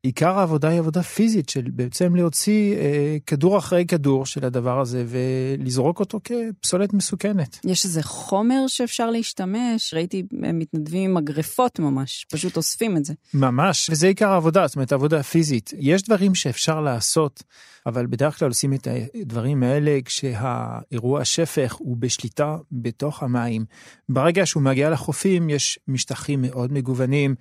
עיקר 0.05 0.39
העבודה 0.39 0.69
היא 0.69 0.79
עבודה 0.79 1.03
פיזית 1.03 1.49
של 1.49 1.63
בעצם 1.73 2.17
להוציא 2.17 2.77
אה, 2.77 3.17
כדור 3.27 3.59
אחרי 3.59 3.85
כדור 3.87 4.27
של 4.27 4.45
הדבר 4.45 4.81
הזה 4.81 5.05
ולזרוק 5.09 6.01
אותו 6.01 6.21
כפסולת 6.25 6.93
מסוכנת. 6.93 7.59
יש 7.65 7.85
איזה 7.85 8.03
חומר 8.03 8.67
שאפשר 8.67 9.11
להשתמש? 9.11 9.95
ראיתי 9.95 10.23
מתנדבים 10.33 11.11
עם 11.11 11.15
מגרפות 11.15 11.79
ממש, 11.79 12.27
פשוט 12.33 12.57
אוספים 12.57 12.97
את 12.97 13.05
זה. 13.05 13.15
ממש, 13.35 13.91
וזה 13.91 14.07
עיקר 14.07 14.29
העבודה, 14.29 14.67
זאת 14.67 14.77
אומרת 14.77 14.93
עבודה 14.93 15.23
פיזית. 15.23 15.73
יש 15.79 16.03
דברים 16.03 16.35
שאפשר 16.35 16.81
לעשות. 16.81 17.43
אבל 17.87 18.07
בדרך 18.07 18.39
כלל 18.39 18.49
עושים 18.49 18.75
את 18.75 18.89
הדברים 19.15 19.63
האלה 19.63 19.99
כשהאירוע 20.05 21.21
השפך 21.21 21.75
הוא 21.79 21.97
בשליטה 21.97 22.57
בתוך 22.73 23.23
המים. 23.23 23.65
ברגע 24.09 24.47
שהוא 24.47 24.63
מגיע 24.63 24.91
לחופים 24.91 25.51
יש 25.51 25.79
משטחים 25.89 26.43
מאוד 26.43 26.73
מגוונים 26.73 27.35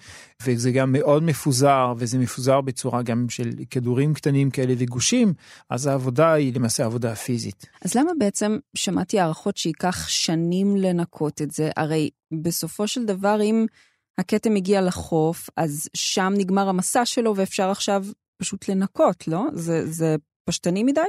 וזה 0.45 0.71
גם 0.71 0.91
מאוד 0.91 1.23
מפוזר 1.23 1.93
וזה 1.97 2.17
מפוזר 2.17 2.52
בצורה 2.61 3.01
גם 3.01 3.29
של 3.29 3.49
כדורים 3.69 4.13
קטנים 4.13 4.49
כאלה 4.49 4.73
וגושים, 4.77 5.33
אז 5.69 5.87
העבודה 5.87 6.33
היא 6.33 6.55
למעשה 6.55 6.85
עבודה 6.85 7.15
פיזית. 7.15 7.65
אז 7.85 7.95
למה 7.95 8.11
בעצם 8.19 8.57
שמעתי 8.75 9.19
הערכות 9.19 9.57
שייקח 9.57 10.07
שנים 10.07 10.77
לנקות 10.77 11.41
את 11.41 11.51
זה? 11.51 11.69
הרי 11.77 12.09
בסופו 12.31 12.87
של 12.87 13.05
דבר 13.05 13.41
אם... 13.41 13.65
הכתם 14.17 14.55
הגיע 14.55 14.81
לחוף, 14.81 15.49
אז 15.57 15.89
שם 15.93 16.33
נגמר 16.37 16.69
המסע 16.69 17.05
שלו 17.05 17.35
ואפשר 17.35 17.69
עכשיו 17.69 18.05
פשוט 18.37 18.69
לנקות, 18.69 19.27
לא? 19.27 19.45
זה, 19.53 19.91
זה 19.91 20.15
פשטני 20.45 20.83
מדי? 20.83 21.01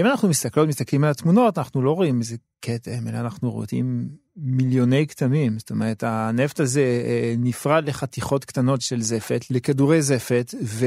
אם 0.00 0.06
אנחנו 0.06 0.28
מסתכלות, 0.28 0.68
מסתכלים 0.68 1.04
על 1.04 1.10
התמונות, 1.10 1.58
אנחנו 1.58 1.82
לא 1.82 1.92
רואים 1.92 2.18
איזה 2.18 2.36
כתם, 2.62 3.08
אלא 3.08 3.18
אנחנו 3.18 3.50
רואים 3.50 4.08
מיליוני 4.36 5.06
כתמים. 5.06 5.58
זאת 5.58 5.70
אומרת, 5.70 6.04
הנפט 6.06 6.60
הזה 6.60 6.80
אה, 6.80 7.34
נפרד 7.38 7.88
לחתיכות 7.88 8.44
קטנות 8.44 8.80
של 8.80 9.02
זפת, 9.02 9.44
לכדורי 9.50 10.02
זפת, 10.02 10.54
ו... 10.62 10.86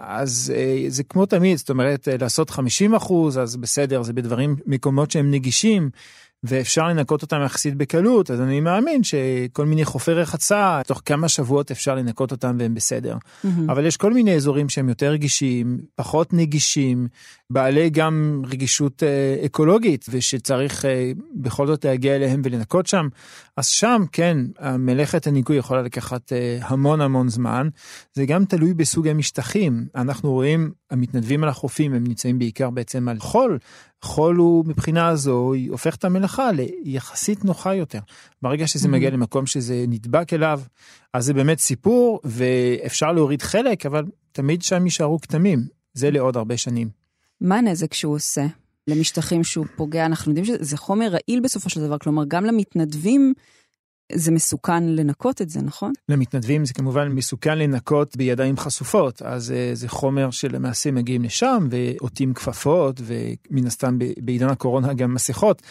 אז 0.00 0.52
אה, 0.56 0.84
זה 0.88 1.04
כמו 1.04 1.26
תמיד, 1.26 1.56
זאת 1.58 1.70
אומרת, 1.70 2.08
אה, 2.08 2.16
לעשות 2.20 2.50
50 2.50 2.94
אחוז, 2.94 3.38
אז 3.38 3.56
בסדר, 3.56 4.02
זה 4.02 4.12
בדברים, 4.12 4.56
מקומות 4.66 5.10
שהם 5.10 5.30
נגישים, 5.30 5.90
ואפשר 6.42 6.88
לנקות 6.88 7.22
אותם 7.22 7.40
יחסית 7.44 7.74
בקלות, 7.74 8.30
אז 8.30 8.40
אני 8.40 8.60
מאמין 8.60 9.02
שכל 9.02 9.66
מיני 9.66 9.84
חופי 9.84 10.12
רחצה, 10.12 10.80
תוך 10.86 11.02
כמה 11.04 11.28
שבועות 11.28 11.70
אפשר 11.70 11.94
לנקות 11.94 12.32
אותם 12.32 12.56
והם 12.60 12.74
בסדר. 12.74 13.16
Mm-hmm. 13.16 13.48
אבל 13.68 13.86
יש 13.86 13.96
כל 13.96 14.12
מיני 14.12 14.34
אזורים 14.34 14.68
שהם 14.68 14.88
יותר 14.88 15.10
רגישים, 15.10 15.78
פחות 15.94 16.32
נגישים, 16.32 17.08
בעלי 17.50 17.90
גם 17.90 18.42
רגישות 18.46 19.02
אה, 19.02 19.46
אקולוגית, 19.46 20.06
ושצריך 20.08 20.84
אה, 20.84 21.12
בכל 21.34 21.66
זאת 21.66 21.84
להגיע 21.84 22.16
אליהם 22.16 22.42
ולנקות 22.44 22.86
שם. 22.86 23.08
אז 23.56 23.66
שם, 23.66 24.02
כן, 24.12 24.38
מלאכת 24.78 25.26
הניקוי 25.26 25.56
יכולה 25.56 25.82
לקחת 25.82 26.32
אה, 26.32 26.58
המון 26.62 27.00
המון 27.00 27.28
זמן. 27.28 27.68
זה 28.12 28.26
גם 28.26 28.44
תלוי 28.44 28.74
בסוג 28.74 29.08
המשטחים. 29.08 29.86
אנחנו 29.94 30.32
רואים, 30.32 30.70
המתנדבים 30.90 31.42
על 31.42 31.48
החופים, 31.48 31.94
הם 31.94 32.04
נמצאים 32.04 32.38
בעיקר 32.38 32.70
בעצם 32.70 33.08
על 33.08 33.18
חול. 33.18 33.58
חול 34.02 34.36
הוא 34.36 34.64
מבחינה 34.66 35.16
זו, 35.16 35.52
היא 35.52 35.70
הופכת 35.70 35.98
את 35.98 36.04
המלאכה 36.04 36.50
ליחסית 36.84 37.44
נוחה 37.44 37.74
יותר. 37.74 37.98
ברגע 38.42 38.66
שזה 38.66 38.88
mm-hmm. 38.88 38.90
מגיע 38.90 39.10
למקום 39.10 39.46
שזה 39.46 39.84
נדבק 39.88 40.32
אליו, 40.32 40.60
אז 41.14 41.24
זה 41.24 41.34
באמת 41.34 41.58
סיפור, 41.58 42.20
ואפשר 42.24 43.12
להוריד 43.12 43.42
חלק, 43.42 43.86
אבל 43.86 44.04
תמיד 44.32 44.62
שם 44.62 44.84
יישארו 44.84 45.20
כתמים. 45.20 45.64
זה 45.94 46.10
לעוד 46.10 46.36
הרבה 46.36 46.56
שנים. 46.56 46.88
מה 47.40 47.58
הנזק 47.58 47.94
שהוא 47.94 48.14
עושה? 48.14 48.46
למשטחים 48.86 49.44
שהוא 49.44 49.66
פוגע, 49.76 50.06
אנחנו 50.06 50.30
יודעים 50.30 50.44
שזה 50.44 50.76
חומר 50.76 51.08
רעיל 51.08 51.40
בסופו 51.40 51.70
של 51.70 51.80
דבר, 51.80 51.98
כלומר 51.98 52.22
גם 52.28 52.44
למתנדבים 52.44 53.34
זה 54.14 54.32
מסוכן 54.32 54.84
לנקות 54.84 55.42
את 55.42 55.50
זה, 55.50 55.62
נכון? 55.62 55.92
למתנדבים 56.08 56.64
זה 56.64 56.74
כמובן 56.74 57.08
מסוכן 57.08 57.58
לנקות 57.58 58.16
בידיים 58.16 58.56
חשופות, 58.56 59.22
אז 59.22 59.52
אה, 59.52 59.70
זה 59.74 59.88
חומר 59.88 60.30
שלמעשה 60.30 60.90
מגיעים 60.90 61.22
לשם 61.22 61.68
ועוטים 61.70 62.34
כפפות 62.34 63.00
ומן 63.04 63.66
הסתם 63.66 63.98
בעידן 64.18 64.48
הקורונה 64.48 64.92
גם 64.92 65.14
מסכות, 65.14 65.62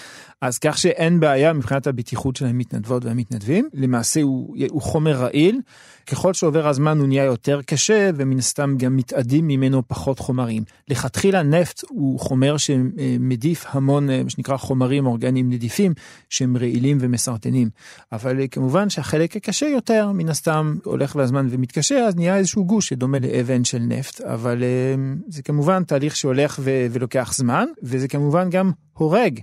אז 0.42 0.58
כך 0.58 0.78
שאין 0.78 1.20
בעיה 1.20 1.54
מבחינת 1.54 1.88
הבטיחות 1.88 2.36
של 2.36 2.46
המתנדבות 2.46 3.06
והמתנדבים, 3.06 3.70
למעשה 3.74 4.22
הוא, 4.22 4.58
הוא 4.70 4.82
חומר 4.82 5.12
רעיל, 5.12 5.62
ככל 6.08 6.34
שעובר 6.34 6.68
הזמן 6.68 6.98
הוא 6.98 7.08
נהיה 7.08 7.24
יותר 7.24 7.62
קשה 7.62 8.10
ומן 8.16 8.38
הסתם 8.38 8.76
גם 8.78 8.96
מתאדים 8.96 9.48
ממנו 9.48 9.88
פחות 9.88 10.20
חומרים. 10.20 10.64
לכתחילה 10.88 11.44
נפט 11.44 11.84
הוא 11.90 12.20
חומר 12.20 12.58
שמדיף 12.58 13.66
המון 13.70 14.10
אה, 14.10 14.24
מה 14.24 14.30
שנקרא 14.30 14.58
חומרים 14.58 15.06
אורגניים 15.06 15.50
נדיפים 15.50 15.94
שהם 16.30 16.58
רעילים 16.58 16.98
ומסרטנים, 17.02 17.70
אבל 18.12 18.29
אה, 18.40 18.48
כמובן 18.48 18.90
שהחלק 18.90 19.36
הקשה 19.36 19.66
יותר 19.66 20.12
מן 20.12 20.30
הסתם 20.30 20.78
הולך 20.84 21.16
והזמן 21.16 21.48
ומתקשה 21.50 22.06
אז 22.06 22.16
נהיה 22.16 22.38
איזשהו 22.38 22.66
גוש 22.66 22.90
שדומה 22.90 23.20
לאבן 23.20 23.64
של 23.64 23.80
נפט, 23.80 24.22
אבל 24.22 24.64
אה, 24.64 24.96
זה 25.28 25.44
כמובן 25.44 25.84
תהליך 25.84 26.16
שהולך 26.16 26.60
ולוקח 26.64 27.34
זמן 27.36 27.66
וזה 27.84 28.08
כמובן 28.08 28.50
גם 28.50 28.72
הורג. 28.94 29.40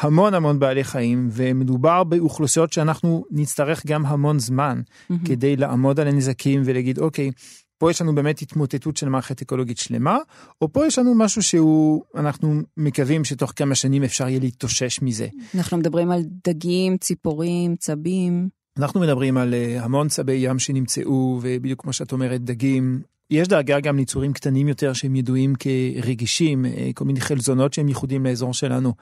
המון 0.00 0.34
המון 0.34 0.58
בעלי 0.58 0.84
חיים 0.84 1.28
ומדובר 1.32 2.04
באוכלוסיות 2.04 2.72
שאנחנו 2.72 3.24
נצטרך 3.30 3.86
גם 3.86 4.06
המון 4.06 4.38
זמן 4.38 4.80
mm-hmm. 4.80 5.14
כדי 5.24 5.56
לעמוד 5.56 6.00
על 6.00 6.08
הנזקים 6.08 6.62
ולהגיד 6.64 6.98
אוקיי 6.98 7.30
פה 7.78 7.90
יש 7.90 8.02
לנו 8.02 8.14
באמת 8.14 8.42
התמוטטות 8.42 8.96
של 8.96 9.08
מערכת 9.08 9.42
אקולוגית 9.42 9.78
שלמה 9.78 10.18
או 10.60 10.72
פה 10.72 10.86
יש 10.86 10.98
לנו 10.98 11.14
משהו 11.14 11.42
שהוא 11.42 12.02
אנחנו 12.14 12.60
מקווים 12.76 13.24
שתוך 13.24 13.52
כמה 13.56 13.74
שנים 13.74 14.02
אפשר 14.04 14.28
יהיה 14.28 14.40
להתאושש 14.40 15.02
מזה. 15.02 15.28
אנחנו 15.54 15.76
מדברים 15.76 16.10
על 16.10 16.22
דגים 16.48 16.96
ציפורים 16.96 17.76
צבים. 17.76 18.48
אנחנו 18.78 19.00
מדברים 19.00 19.36
על 19.36 19.54
אה, 19.54 19.84
המון 19.84 20.08
צבי 20.08 20.32
ים 20.32 20.58
שנמצאו 20.58 21.38
ובדיוק 21.42 21.82
כמו 21.82 21.92
שאת 21.92 22.12
אומרת 22.12 22.44
דגים 22.44 23.00
יש 23.30 23.48
דאגה 23.48 23.80
גם 23.80 23.96
ליצורים 23.96 24.32
קטנים 24.32 24.68
יותר 24.68 24.92
שהם 24.92 25.16
ידועים 25.16 25.54
כרגישים 25.58 26.66
אה, 26.66 26.90
כל 26.94 27.04
מיני 27.04 27.20
חלזונות 27.20 27.72
שהם 27.74 27.88
ייחודים 27.88 28.26
לאזור 28.26 28.54
שלנו. 28.54 28.92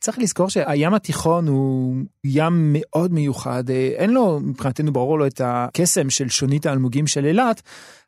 צריך 0.00 0.18
לזכור 0.18 0.50
שהים 0.50 0.94
התיכון 0.94 1.48
הוא 1.48 1.96
ים 2.24 2.72
מאוד 2.72 3.12
מיוחד, 3.12 3.70
אה, 3.70 3.90
אין 3.96 4.10
לו 4.10 4.40
מבחינתנו 4.40 4.92
ברור 4.92 5.18
לו 5.18 5.26
את 5.26 5.40
הקסם 5.44 6.10
של 6.10 6.28
שונית 6.28 6.66
האלמוגים 6.66 7.06
של 7.06 7.24
אילת, 7.24 7.62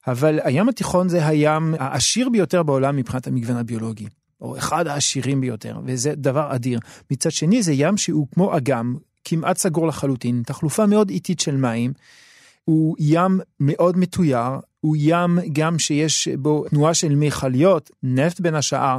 אבל 0.06 0.40
הים 0.44 0.68
התיכון 0.68 1.08
זה 1.08 1.26
הים 1.26 1.74
העשיר 1.78 2.28
ביותר 2.28 2.62
בעולם 2.62 2.96
מבחינת 2.96 3.26
המגוון 3.26 3.56
הביולוגי. 3.56 4.06
או 4.40 4.58
אחד 4.58 4.86
העשירים 4.86 5.40
ביותר, 5.40 5.80
וזה 5.84 6.14
דבר 6.16 6.54
אדיר. 6.54 6.80
מצד 7.10 7.30
שני 7.30 7.62
זה 7.62 7.72
ים 7.72 7.96
שהוא 7.96 8.26
כמו 8.34 8.56
אגם, 8.56 8.96
כמעט 9.24 9.56
סגור 9.56 9.86
לחלוטין, 9.86 10.42
תחלופה 10.46 10.86
מאוד 10.86 11.10
איטית 11.10 11.40
של 11.40 11.56
מים. 11.56 11.92
הוא 12.64 12.96
ים 12.98 13.40
מאוד 13.60 13.98
מתויר, 13.98 14.50
הוא 14.80 14.96
ים 14.98 15.38
גם 15.52 15.78
שיש 15.78 16.28
בו 16.28 16.64
תנועה 16.68 16.94
של 16.94 17.14
מכליות, 17.14 17.90
נפט 18.02 18.40
בין 18.40 18.54
השאר. 18.54 18.98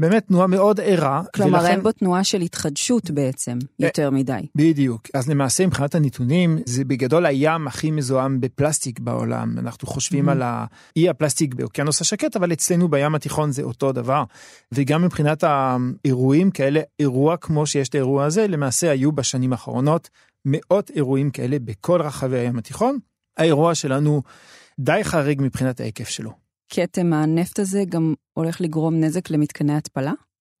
באמת 0.00 0.26
תנועה 0.26 0.46
מאוד 0.46 0.80
ערה. 0.80 1.22
כלומר 1.34 1.58
ולכן... 1.58 1.70
אין 1.70 1.82
בו 1.82 1.92
תנועה 1.92 2.24
של 2.24 2.40
התחדשות 2.40 3.10
בעצם, 3.10 3.58
אה, 3.62 3.86
יותר 3.86 4.10
מדי. 4.10 4.40
בדיוק. 4.54 5.08
אז 5.14 5.28
למעשה 5.28 5.66
מבחינת 5.66 5.94
הנתונים, 5.94 6.58
זה 6.66 6.84
בגדול 6.84 7.26
הים 7.26 7.66
הכי 7.66 7.90
מזוהם 7.90 8.40
בפלסטיק 8.40 9.00
בעולם. 9.00 9.58
אנחנו 9.58 9.88
חושבים 9.88 10.28
mm-hmm. 10.28 10.32
על 10.32 10.42
האי 10.42 11.08
הפלסטיק 11.08 11.54
באוקיינוס 11.54 12.00
השקט, 12.00 12.36
אבל 12.36 12.52
אצלנו 12.52 12.88
בים 12.88 13.14
התיכון 13.14 13.52
זה 13.52 13.62
אותו 13.62 13.92
דבר. 13.92 14.24
וגם 14.72 15.02
מבחינת 15.04 15.44
האירועים 15.44 16.50
כאלה, 16.50 16.80
אירוע 16.98 17.36
כמו 17.36 17.66
שיש 17.66 17.88
את 17.88 17.94
האירוע 17.94 18.24
הזה, 18.24 18.46
למעשה 18.46 18.90
היו 18.90 19.12
בשנים 19.12 19.52
האחרונות 19.52 20.08
מאות 20.44 20.90
אירועים 20.90 21.30
כאלה 21.30 21.58
בכל 21.58 22.02
רחבי 22.02 22.38
הים 22.38 22.58
התיכון. 22.58 22.98
האירוע 23.36 23.74
שלנו 23.74 24.22
די 24.78 25.00
חריג 25.02 25.42
מבחינת 25.42 25.80
ההיקף 25.80 26.08
שלו. 26.08 26.39
כתם 26.70 27.12
הנפט 27.12 27.58
הזה 27.58 27.82
גם 27.88 28.14
הולך 28.32 28.60
לגרום 28.60 29.00
נזק 29.00 29.30
למתקני 29.30 29.76
התפלה? 29.76 30.12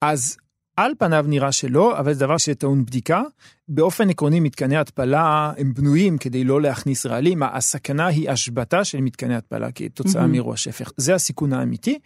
אז 0.04 0.36
על 0.76 0.92
פניו 0.98 1.24
נראה 1.28 1.52
שלא, 1.52 1.98
אבל 1.98 2.12
זה 2.12 2.20
דבר 2.20 2.38
שטעון 2.38 2.84
בדיקה. 2.84 3.22
באופן 3.68 4.10
עקרוני 4.10 4.40
מתקני 4.40 4.76
התפלה 4.76 5.52
הם 5.58 5.74
בנויים 5.74 6.18
כדי 6.18 6.44
לא 6.44 6.62
להכניס 6.62 7.06
רעלים, 7.06 7.42
הסכנה 7.42 8.06
היא 8.06 8.30
השבתה 8.30 8.84
של 8.84 9.00
מתקני 9.00 9.36
התפלה 9.36 9.72
כתוצאה 9.72 10.24
mm-hmm. 10.24 10.26
מאירוע 10.26 10.56
שפך, 10.56 10.92
זה 10.96 11.14
הסיכון 11.14 11.52
האמיתי. 11.52 11.98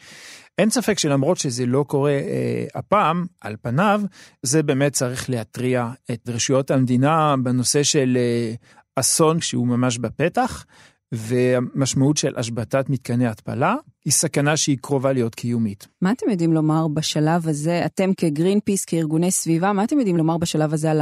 אין 0.59 0.71
ספק 0.71 0.99
שלמרות 0.99 1.39
שזה 1.39 1.67
לא 1.67 1.85
קורה 1.89 2.11
אה, 2.11 2.65
הפעם, 2.75 3.27
על 3.41 3.57
פניו, 3.63 4.03
זה 4.43 4.63
באמת 4.63 4.93
צריך 4.93 5.31
להתריע 5.31 5.91
את 6.11 6.29
רשויות 6.29 6.71
המדינה 6.71 7.35
בנושא 7.43 7.83
של 7.83 8.19
אה, 8.21 8.55
אסון 8.97 9.41
שהוא 9.41 9.67
ממש 9.67 9.99
בפתח. 9.99 10.65
והמשמעות 11.15 12.17
של 12.17 12.33
השבתת 12.37 12.91
מתקני 12.91 13.27
התפלה 13.27 13.77
היא 14.05 14.13
סכנה 14.13 14.57
שהיא 14.57 14.79
קרובה 14.81 15.13
להיות 15.13 15.35
קיומית. 15.35 15.87
מה 16.03 16.13
אתם 16.13 16.31
יודעים 16.31 16.53
לומר 16.53 16.89
בשלב 16.89 17.49
הזה, 17.49 17.87
אתם 17.87 18.11
כגרין 18.17 18.61
פיס, 18.61 18.85
כארגוני 18.85 19.31
סביבה, 19.31 19.73
מה 19.73 19.85
אתם 19.85 19.99
יודעים 19.99 20.17
לומר 20.17 20.39
בשלב 20.39 20.75
הזה 20.75 20.91
על 20.91 21.01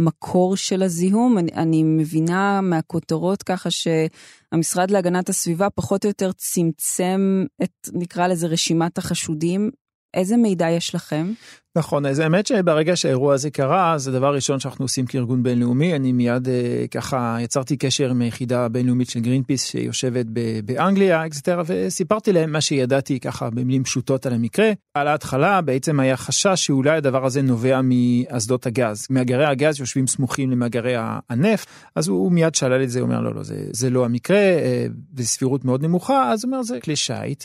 המקור 0.00 0.56
של 0.56 0.82
הזיהום? 0.82 1.38
אני, 1.38 1.52
אני 1.52 1.82
מבינה 1.82 2.60
מהכותרות 2.60 3.42
ככה 3.42 3.68
שהמשרד 3.70 4.90
להגנת 4.90 5.28
הסביבה 5.28 5.70
פחות 5.70 6.04
או 6.04 6.10
יותר 6.10 6.32
צמצם 6.32 7.44
את, 7.62 7.88
נקרא 7.92 8.26
לזה, 8.26 8.46
רשימת 8.46 8.98
החשודים. 8.98 9.70
איזה 10.14 10.36
מידע 10.36 10.70
יש 10.70 10.94
לכם? 10.94 11.32
נכון, 11.76 12.06
אז 12.06 12.18
האמת 12.18 12.46
שברגע 12.46 12.96
שהאירוע 12.96 13.34
הזה 13.34 13.50
קרה, 13.50 13.98
זה 13.98 14.12
דבר 14.12 14.34
ראשון 14.34 14.60
שאנחנו 14.60 14.84
עושים 14.84 15.06
כארגון 15.06 15.42
בינלאומי. 15.42 15.96
אני 15.96 16.12
מיד 16.12 16.48
אה, 16.48 16.84
ככה 16.90 17.36
יצרתי 17.40 17.76
קשר 17.76 18.10
עם 18.10 18.20
היחידה 18.22 18.64
הבינלאומית 18.64 19.10
של 19.10 19.20
גרינפיס 19.20 19.64
שיושבת 19.64 20.26
באנגליה, 20.64 21.26
אקסטר, 21.26 21.62
וסיפרתי 21.66 22.32
להם 22.32 22.52
מה 22.52 22.60
שידעתי 22.60 23.20
ככה 23.20 23.50
במילים 23.50 23.84
פשוטות 23.84 24.26
על 24.26 24.32
המקרה. 24.32 24.70
על 24.94 25.08
ההתחלה 25.08 25.60
בעצם 25.60 26.00
היה 26.00 26.16
חשש 26.16 26.66
שאולי 26.66 26.96
הדבר 26.96 27.26
הזה 27.26 27.42
נובע 27.42 27.80
מאסדות 27.82 28.66
הגז. 28.66 29.06
מאגרי 29.10 29.46
הגז 29.46 29.80
יושבים 29.80 30.06
סמוכים 30.06 30.50
למאגרי 30.50 30.94
הנפט, 31.30 31.68
אז 31.96 32.08
הוא 32.08 32.32
מיד 32.32 32.54
שלל 32.54 32.82
את 32.82 32.90
זה, 32.90 33.00
הוא 33.00 33.06
אומר 33.08 33.20
לא, 33.20 33.34
לא, 33.34 33.42
זה, 33.42 33.66
זה 33.70 33.90
לא 33.90 34.04
המקרה, 34.04 34.38
אה, 34.38 34.86
בסבירות 35.12 35.64
מאוד 35.64 35.82
נמוכה, 35.82 36.32
אז 36.32 36.44
הוא 36.44 36.52
אומר 36.52 36.62
זה 36.62 36.80
כלי 36.80 36.96
שיט. 36.96 37.44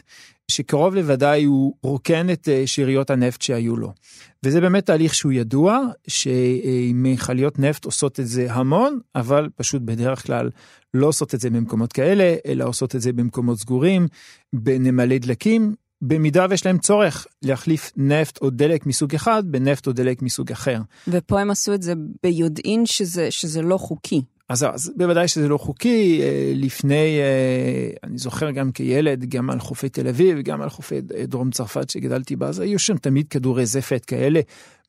שקרוב 0.52 0.96
לוודאי 0.96 1.44
הוא 1.44 1.74
רוקן 1.84 2.30
את 2.30 2.50
אה, 2.50 2.64
שאריות 2.66 3.10
הנפט 3.10 3.42
שהיו 3.42 3.78
לו. 3.78 3.94
וזה 4.46 4.62
באמת 4.62 4.86
תהליך 4.86 5.16
שהוא 5.16 5.32
ידוע, 5.32 5.80
שמכליות 6.08 7.60
נפט 7.60 7.86
עושות 7.86 8.20
את 8.20 8.28
זה 8.28 8.54
המון, 8.54 9.00
אבל 9.16 9.50
פשוט 9.56 9.82
בדרך 9.82 10.26
כלל 10.26 10.50
לא 10.94 11.08
עושות 11.08 11.36
את 11.36 11.40
זה 11.40 11.50
במקומות 11.50 11.94
כאלה, 11.94 12.36
אלא 12.46 12.66
עושות 12.66 12.96
את 12.96 13.02
זה 13.02 13.14
במקומות 13.14 13.60
סגורים, 13.60 14.08
בנמלי 14.54 15.20
דלקים, 15.20 15.76
במידה 16.02 16.46
ויש 16.50 16.66
להם 16.66 16.78
צורך 16.78 17.28
להחליף 17.42 17.92
נפט 17.98 18.42
או 18.42 18.50
דלק 18.50 18.86
מסוג 18.86 19.16
אחד 19.16 19.44
בנפט 19.46 19.88
או 19.88 19.92
דלק 19.92 20.22
מסוג 20.22 20.52
אחר. 20.52 20.82
ופה 21.08 21.40
הם 21.40 21.52
עשו 21.52 21.74
את 21.74 21.82
זה 21.82 21.94
ביודעין 22.24 22.86
שזה, 22.86 23.32
שזה 23.32 23.62
לא 23.62 23.78
חוקי. 23.78 24.22
אז, 24.52 24.66
אז 24.74 24.92
בוודאי 24.98 25.28
שזה 25.28 25.48
לא 25.48 25.58
חוקי, 25.58 26.22
אה, 26.22 26.52
לפני, 26.56 27.20
אה, 27.20 27.90
אני 28.04 28.18
זוכר 28.18 28.52
גם 28.52 28.72
כילד, 28.72 29.26
גם 29.26 29.50
על 29.50 29.60
חופי 29.60 29.90
תל 29.90 30.08
אביב, 30.08 30.42
גם 30.42 30.62
על 30.62 30.70
חופי 30.70 31.02
דרום 31.02 31.52
צרפת 31.52 31.90
שגדלתי 31.90 32.36
בה, 32.36 32.48
אז 32.48 32.60
היו 32.60 32.80
שם 32.80 32.98
תמיד 32.98 33.28
כדורי 33.28 33.66
זפת 33.66 34.06
כאלה, 34.06 34.40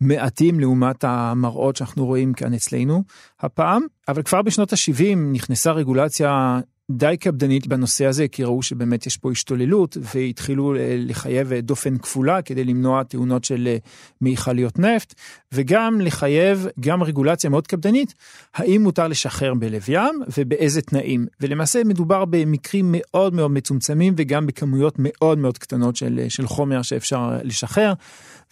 מעטים 0.01 0.61
לעומת 0.61 1.05
המראות 1.05 1.77
שאנחנו 1.77 2.07
רואים 2.07 2.33
כאן 2.33 2.55
אצלנו 2.55 3.03
הפעם, 3.41 3.83
אבל 4.09 4.23
כבר 4.23 4.43
בשנות 4.43 4.73
ה-70 4.73 5.17
נכנסה 5.33 5.73
רגולציה 5.73 6.61
די 6.93 7.17
קפדנית 7.21 7.67
בנושא 7.67 8.07
הזה, 8.07 8.29
כי 8.29 8.45
ראו 8.45 8.63
שבאמת 8.63 9.07
יש 9.07 9.17
פה 9.17 9.31
השתוללות, 9.31 9.97
והתחילו 10.15 10.77
אה, 10.77 10.97
לחייב 10.99 11.53
אה, 11.53 11.61
דופן 11.61 11.99
כפולה 11.99 12.43
כדי 12.43 12.65
למנוע 12.65 13.03
תאונות 13.03 13.45
של 13.45 13.69
אה, 13.69 13.77
מיכליות 14.21 14.79
נפט, 14.79 15.15
וגם 15.53 16.01
לחייב 16.01 16.67
גם 16.81 17.03
רגולציה 17.03 17.51
מאוד 17.51 17.67
קפדנית, 17.67 18.15
האם 18.55 18.83
מותר 18.83 19.09
לשחרר 19.09 19.55
בלב 19.55 19.85
ים 19.89 20.23
ובאיזה 20.39 20.83
תנאים. 20.83 21.27
ולמעשה 21.41 21.85
מדובר 21.85 22.25
במקרים 22.25 22.89
מאוד 22.93 23.35
מאוד 23.35 23.51
מצומצמים 23.51 24.15
וגם 24.17 24.47
בכמויות 24.47 24.95
מאוד 24.99 25.39
מאוד 25.39 25.59
קטנות 25.59 25.97
של, 25.97 26.21
של 26.29 26.47
חומר 26.47 26.83
שאפשר 26.83 27.39
לשחרר. 27.43 27.93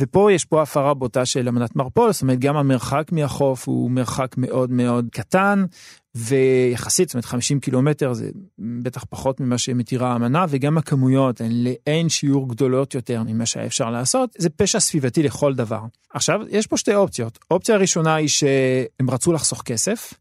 ופה 0.00 0.32
יש 0.32 0.44
פה 0.44 0.62
הפרה 0.62 0.94
בוטה 0.94 1.26
של 1.26 1.48
אמנת 1.48 1.76
מרפול, 1.76 2.12
זאת 2.12 2.22
אומרת 2.22 2.38
גם 2.38 2.56
המרחק 2.56 3.12
מהחוף 3.12 3.68
הוא 3.68 3.90
מרחק 3.90 4.34
מאוד 4.38 4.70
מאוד 4.70 5.08
קטן, 5.12 5.64
ויחסית, 6.14 7.08
זאת 7.08 7.14
אומרת 7.14 7.24
50 7.24 7.60
קילומטר 7.60 8.12
זה 8.12 8.30
בטח 8.58 9.04
פחות 9.10 9.40
ממה 9.40 9.58
שמתירה 9.58 10.12
האמנה, 10.12 10.46
וגם 10.48 10.78
הכמויות 10.78 11.40
הן 11.40 11.52
לאין 11.52 12.08
שיעור 12.08 12.48
גדולות 12.48 12.94
יותר 12.94 13.22
ממה 13.22 13.46
שהיה 13.46 13.66
אפשר 13.66 13.90
לעשות, 13.90 14.30
זה 14.38 14.50
פשע 14.50 14.80
סביבתי 14.80 15.22
לכל 15.22 15.54
דבר. 15.54 15.80
עכשיו, 16.14 16.40
יש 16.48 16.66
פה 16.66 16.76
שתי 16.76 16.94
אופציות. 16.94 17.38
אופציה 17.50 17.74
הראשונה 17.74 18.14
היא 18.14 18.28
שהם 18.28 19.10
רצו 19.10 19.32
לחסוך 19.32 19.62
כסף. 19.62 20.14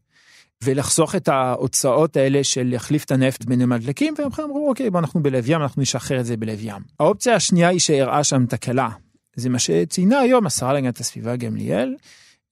ולחסוך 0.64 1.14
את 1.14 1.28
ההוצאות 1.28 2.16
האלה 2.16 2.44
של 2.44 2.66
להחליף 2.70 3.04
את 3.04 3.10
הנפט 3.10 3.44
בנמל 3.44 3.78
דלקים, 3.78 4.14
והם 4.18 4.28
אמרו 4.44 4.68
אוקיי 4.68 4.90
בוא 4.90 5.00
אנחנו 5.00 5.22
בלב 5.22 5.44
ים 5.50 5.62
אנחנו 5.62 5.82
נשחרר 5.82 6.20
את 6.20 6.26
זה 6.26 6.36
בלב 6.36 6.58
ים. 6.62 6.82
האופציה 7.00 7.34
השנייה 7.34 7.68
היא 7.68 7.80
שהראה 7.80 8.24
שם 8.24 8.46
תקלה. 8.46 8.88
זה 9.36 9.48
מה 9.48 9.58
שציינה 9.58 10.18
היום 10.18 10.46
השרה 10.46 10.72
להגנת 10.72 11.00
הסביבה 11.00 11.36
גמליאל, 11.36 11.94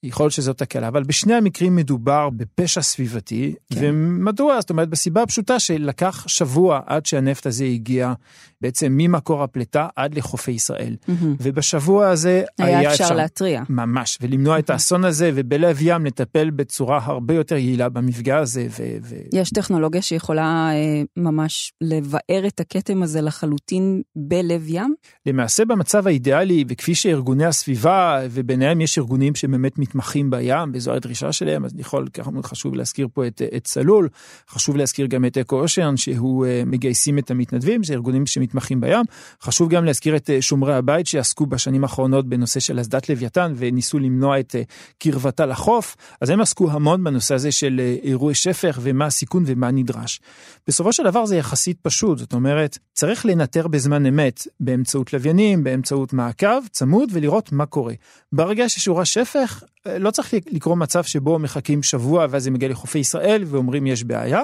יכול 0.02 0.24
להיות 0.24 0.32
שזאת 0.32 0.58
תקלה, 0.58 0.88
אבל 0.88 1.02
בשני 1.02 1.34
המקרים 1.34 1.76
מדובר 1.76 2.30
בפשע 2.30 2.82
סביבתי, 2.82 3.54
כן. 3.72 3.80
ומדוע? 3.82 4.60
זאת 4.60 4.70
אומרת, 4.70 4.88
בסיבה 4.88 5.22
הפשוטה 5.22 5.58
שלקח 5.58 6.24
שבוע 6.28 6.80
עד 6.86 7.06
שהנפט 7.06 7.46
הזה 7.46 7.64
הגיע 7.64 8.12
בעצם 8.60 8.92
ממקור 8.96 9.42
הפליטה 9.42 9.88
עד 9.96 10.14
לחופי 10.14 10.50
ישראל. 10.50 10.96
Mm-hmm. 11.02 11.12
ובשבוע 11.40 12.08
הזה 12.08 12.42
היה, 12.58 12.78
היה 12.78 12.92
אפשר, 12.92 13.04
אפשר 13.04 13.16
להתריע. 13.16 13.62
ממש, 13.68 14.18
ולמנוע 14.20 14.56
mm-hmm. 14.56 14.60
את 14.60 14.70
האסון 14.70 15.04
הזה, 15.04 15.30
ובלב 15.34 15.76
ים 15.80 16.06
לטפל 16.06 16.50
בצורה 16.50 17.00
הרבה 17.02 17.34
יותר 17.34 17.56
יעילה 17.56 17.88
במפגע 17.88 18.38
הזה. 18.38 18.66
ו- 18.70 18.96
ו- 19.02 19.16
יש 19.32 19.50
טכנולוגיה 19.50 20.02
שיכולה 20.02 20.70
אה, 20.72 21.02
ממש 21.16 21.72
לבאר 21.80 22.46
את 22.46 22.60
הכתם 22.60 23.02
הזה 23.02 23.20
לחלוטין 23.20 24.02
בלב 24.16 24.64
ים? 24.68 24.94
למעשה 25.26 25.64
במצב 25.64 26.06
האידיאלי, 26.06 26.64
וכפי 26.68 26.94
שארגוני 26.94 27.44
הסביבה, 27.44 28.20
וביניהם 28.30 28.80
יש 28.80 28.98
ארגונים 28.98 29.34
שבאמת 29.34 29.78
מתמחים 29.88 30.30
בים, 30.30 30.70
וזו 30.74 30.92
הדרישה 30.92 31.32
שלהם, 31.32 31.64
אז 31.64 31.72
יכול, 31.78 32.08
ככה 32.08 32.30
מאוד 32.30 32.46
חשוב 32.46 32.74
להזכיר 32.74 33.08
פה 33.12 33.26
את, 33.26 33.42
את 33.56 33.64
צלול, 33.64 34.08
חשוב 34.48 34.76
להזכיר 34.76 35.06
גם 35.06 35.24
את 35.24 35.38
אקו 35.38 35.60
אושן, 35.60 35.96
שהוא 35.96 36.46
uh, 36.46 36.48
מגייסים 36.66 37.18
את 37.18 37.30
המתנדבים, 37.30 37.84
זה 37.84 37.94
ארגונים 37.94 38.26
שמתמחים 38.26 38.80
בים. 38.80 39.04
חשוב 39.42 39.68
גם 39.68 39.84
להזכיר 39.84 40.16
את 40.16 40.30
uh, 40.30 40.32
שומרי 40.42 40.74
הבית 40.74 41.06
שעסקו 41.06 41.46
בשנים 41.46 41.82
האחרונות 41.84 42.28
בנושא 42.28 42.60
של 42.60 42.80
אסדת 42.80 43.08
לוויתן, 43.08 43.52
וניסו 43.56 43.98
למנוע 43.98 44.40
את 44.40 44.54
uh, 44.54 44.94
קרבתה 44.98 45.46
לחוף, 45.46 45.96
אז 46.20 46.30
הם 46.30 46.40
עסקו 46.40 46.70
המון 46.70 47.04
בנושא 47.04 47.34
הזה 47.34 47.52
של 47.52 47.80
uh, 47.80 48.06
אירועי 48.06 48.34
שפך, 48.34 48.78
ומה 48.82 49.06
הסיכון 49.06 49.42
ומה 49.46 49.70
נדרש. 49.70 50.20
בסופו 50.66 50.92
של 50.92 51.04
דבר 51.04 51.26
זה 51.26 51.36
יחסית 51.36 51.78
פשוט, 51.82 52.18
זאת 52.18 52.32
אומרת, 52.32 52.78
צריך 52.92 53.26
לנטר 53.26 53.68
בזמן 53.68 54.06
אמת, 54.06 54.46
באמצעות 54.60 55.12
לוויינים, 55.12 55.64
באמצעות 55.64 56.12
מעקב, 56.12 56.66
צמוד, 56.70 57.08
ולראות 57.12 57.52
מה 57.52 57.66
קורה. 57.66 57.94
ברגע 58.32 58.68
ששורה 58.68 59.04
שפך, 59.04 59.62
לא 59.86 60.10
צריך 60.10 60.34
לקרוא 60.50 60.76
מצב 60.76 61.04
שבו 61.04 61.38
מחכים 61.38 61.82
שבוע 61.82 62.26
ואז 62.30 62.44
זה 62.44 62.50
מגיע 62.50 62.68
לחופי 62.68 62.98
ישראל 62.98 63.44
ואומרים 63.46 63.86
יש 63.86 64.04
בעיה, 64.04 64.42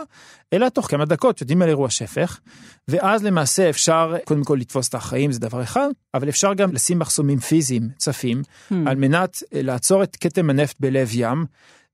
אלא 0.52 0.68
תוך 0.68 0.90
כמה 0.90 1.04
דקות 1.04 1.40
יודעים 1.40 1.62
על 1.62 1.68
אירוע 1.68 1.90
שפך, 1.90 2.40
ואז 2.88 3.24
למעשה 3.24 3.70
אפשר 3.70 4.14
קודם 4.24 4.44
כל 4.44 4.56
לתפוס 4.60 4.88
את 4.88 4.94
החיים 4.94 5.32
זה 5.32 5.40
דבר 5.40 5.62
אחד, 5.62 5.88
אבל 6.14 6.28
אפשר 6.28 6.54
גם 6.54 6.72
לשים 6.72 6.98
מחסומים 6.98 7.38
פיזיים 7.38 7.88
צפים, 7.98 8.42
hmm. 8.42 8.74
על 8.86 8.96
מנת 8.96 9.42
לעצור 9.52 10.02
את 10.02 10.16
כתם 10.20 10.50
הנפט 10.50 10.76
בלב 10.80 11.08
ים. 11.12 11.46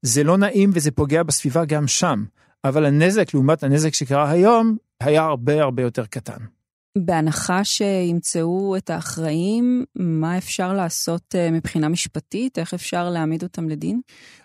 זה 0.03 0.25
לא 0.25 0.39
נעים 0.39 0.71
וזה 0.75 0.91
פוגע 0.91 1.23
בסביבה 1.23 1.65
גם 1.65 1.87
שם, 1.87 2.25
אבל 2.65 2.85
הנזק 2.85 3.35
לעומת 3.35 3.63
הנזק 3.63 3.95
שקרה 3.95 4.31
היום 4.31 4.77
היה 5.01 5.23
הרבה 5.23 5.63
הרבה 5.63 5.83
יותר 5.83 6.07
קטן. 6.07 6.60
בהנחה 6.99 7.65
שימצאו 7.65 8.77
את 8.77 8.91
האחראים, 8.91 9.85
מה 9.95 10.39
אפשר 10.39 10.73
לעשות 10.73 11.35
אה, 11.35 11.51
מבחינה 11.51 11.89
משפטית? 11.89 12.59
איך 12.59 12.75
אפשר 12.75 13.11
להעמיד 13.11 13.43
אותם 13.43 13.69
לדין? 13.69 14.01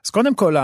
אז 0.05 0.09
קודם 0.09 0.35
כל, 0.35 0.55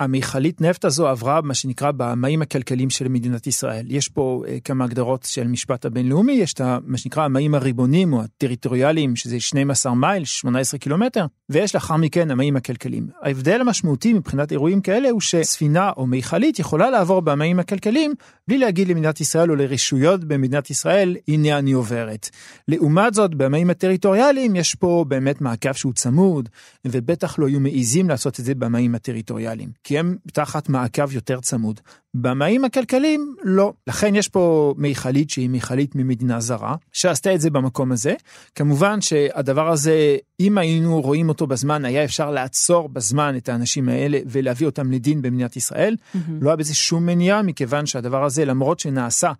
המכלית 0.00 0.60
נפט 0.60 0.84
הזו 0.84 1.08
עברה 1.08 1.40
מה 1.40 1.54
שנקרא 1.54 1.90
במים 1.96 2.42
הכלכליים 2.42 2.90
של 2.90 3.08
מדינת 3.08 3.46
ישראל. 3.46 3.86
יש 3.88 4.08
פה 4.08 4.42
אה, 4.48 4.58
כמה 4.64 4.84
הגדרות 4.84 5.22
של 5.22 5.48
משפט 5.48 5.84
הבינלאומי, 5.84 6.32
יש 6.32 6.52
את 6.52 6.60
מה 6.84 6.98
שנקרא 6.98 7.24
המים 7.24 7.54
הריבוניים 7.54 8.12
או 8.12 8.22
הטריטוריאליים, 8.22 9.16
שזה 9.16 9.40
12 9.40 9.94
מייל, 9.94 10.24
18 10.24 10.80
קילומטר, 10.80 11.26
ויש 11.50 11.74
לאחר 11.74 11.96
מכן 11.96 12.30
המים 12.30 12.56
הכלכליים. 12.56 13.08
ההבדל 13.22 13.60
המשמעותי 13.60 14.12
מבחינת 14.12 14.52
אירועים 14.52 14.80
כאלה 14.80 15.10
הוא 15.10 15.20
שספינה 15.20 15.90
או 15.96 16.06
מכלית 16.06 16.58
יכולה 16.58 16.90
לעבור 16.90 17.20
במים 17.20 17.58
הכלכליים 17.58 18.14
בלי 18.48 18.58
להגיד 18.58 18.88
למדינת 18.88 19.20
ישראל 19.20 19.50
או 19.50 19.56
לרשויות 19.56 20.24
במדינת 20.24 20.70
ישראל, 20.70 21.16
הנה 21.28 21.58
אני 21.58 21.72
עוברת. 21.72 22.30
לעומת 22.68 23.14
זאת, 23.14 23.34
במים 23.34 23.70
הטריטוריאליים 23.70 24.56
יש 24.56 24.74
פה 24.74 25.04
באמת 25.08 25.40
מעקב 25.40 25.72
שהוא 25.72 25.92
צמוד, 25.92 26.48
ובטח 26.84 27.38
לא 27.38 27.48
יהיו 27.48 27.60
מעיזים 27.60 28.08
לעשות 28.08 28.40
את 28.40 28.44
זה 28.44 28.54
במים 28.54 28.94
הטריטוריאליים. 28.94 29.68
כי 29.88 29.98
הם 29.98 30.16
תחת 30.32 30.68
מעקב 30.68 31.12
יותר 31.12 31.40
צמוד. 31.40 31.80
במים 32.14 32.64
הכלכליים 32.64 33.34
לא. 33.42 33.72
לכן 33.86 34.14
יש 34.14 34.28
פה 34.28 34.74
מיכלית 34.78 35.30
שהיא 35.30 35.48
מיכלית 35.48 35.94
ממדינה 35.94 36.40
זרה, 36.40 36.76
שעשתה 36.92 37.34
את 37.34 37.40
זה 37.40 37.50
במקום 37.50 37.92
הזה. 37.92 38.14
כמובן 38.54 39.00
שהדבר 39.00 39.68
הזה, 39.68 40.16
אם 40.40 40.58
היינו 40.58 41.00
רואים 41.00 41.28
אותו 41.28 41.46
בזמן, 41.46 41.84
היה 41.84 42.04
אפשר 42.04 42.30
לעצור 42.30 42.88
בזמן 42.88 43.36
את 43.36 43.48
האנשים 43.48 43.88
האלה 43.88 44.18
ולהביא 44.26 44.66
אותם 44.66 44.92
לדין 44.92 45.22
במדינת 45.22 45.56
ישראל. 45.56 45.96
Mm-hmm. 45.96 46.18
לא 46.40 46.50
היה 46.50 46.56
בזה 46.56 46.74
שום 46.74 47.06
מניעה, 47.06 47.42
מכיוון 47.42 47.86
שהדבר 47.86 48.24
הזה, 48.24 48.44
למרות 48.44 48.80
שנעשה 48.80 49.32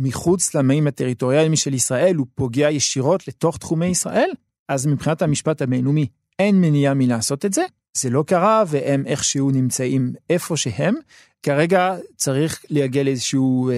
מחוץ 0.00 0.54
למים 0.54 0.86
הטריטוריאליים 0.86 1.56
של 1.56 1.74
ישראל, 1.74 2.16
הוא 2.16 2.26
פוגע 2.34 2.70
ישירות 2.70 3.28
לתוך 3.28 3.58
תחומי 3.58 3.86
ישראל, 3.86 4.30
אז 4.68 4.86
מבחינת 4.86 5.22
המשפט 5.22 5.62
הבינלאומי 5.62 6.06
אין 6.38 6.60
מניעה 6.60 6.94
מלעשות 6.94 7.44
את 7.44 7.52
זה. 7.52 7.64
זה 7.96 8.10
לא 8.10 8.24
קרה 8.26 8.64
והם 8.68 9.06
איכשהו 9.06 9.50
נמצאים 9.50 10.12
איפה 10.30 10.56
שהם. 10.56 10.94
כרגע 11.44 11.94
צריך 12.16 12.64
להגיע 12.70 13.02
לאיזשהו 13.02 13.70
אה, 13.70 13.74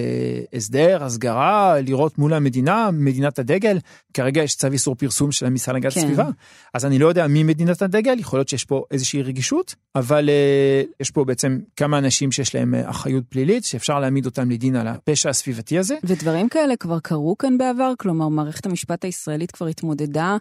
הסדר, 0.53 1.03
הסגרה, 1.03 1.81
לראות 1.81 2.17
מול 2.17 2.33
המדינה, 2.33 2.89
מדינת 2.91 3.39
הדגל. 3.39 3.77
כרגע 4.13 4.41
יש 4.41 4.55
צו 4.55 4.67
איסור 4.71 4.95
פרסום 4.95 5.31
של 5.31 5.45
המשרד 5.45 5.73
להגנת 5.73 5.93
כן. 5.93 5.99
הסביבה, 5.99 6.29
אז 6.73 6.85
אני 6.85 6.99
לא 6.99 7.07
יודע 7.07 7.27
מי 7.27 7.43
מדינת 7.43 7.81
הדגל, 7.81 8.19
יכול 8.19 8.39
להיות 8.39 8.49
שיש 8.49 8.65
פה 8.65 8.83
איזושהי 8.91 9.21
רגישות, 9.21 9.75
אבל 9.95 10.29
אה, 10.29 10.81
יש 10.99 11.11
פה 11.11 11.25
בעצם 11.25 11.59
כמה 11.75 11.97
אנשים 11.97 12.31
שיש 12.31 12.55
להם 12.55 12.75
אה, 12.75 12.89
אחריות 12.89 13.23
פלילית, 13.29 13.63
שאפשר 13.65 13.99
להעמיד 13.99 14.25
אותם 14.25 14.51
לדין 14.51 14.75
על 14.75 14.87
הפשע 14.87 15.29
הסביבתי 15.29 15.79
הזה. 15.79 15.95
ודברים 16.03 16.49
כאלה 16.49 16.75
כבר 16.75 16.99
קרו 16.99 17.37
כאן 17.37 17.57
בעבר? 17.57 17.93
כלומר, 17.99 18.27
מערכת 18.27 18.65
המשפט 18.65 19.05
הישראלית 19.05 19.51
כבר 19.51 19.67
התמודדה 19.67 20.37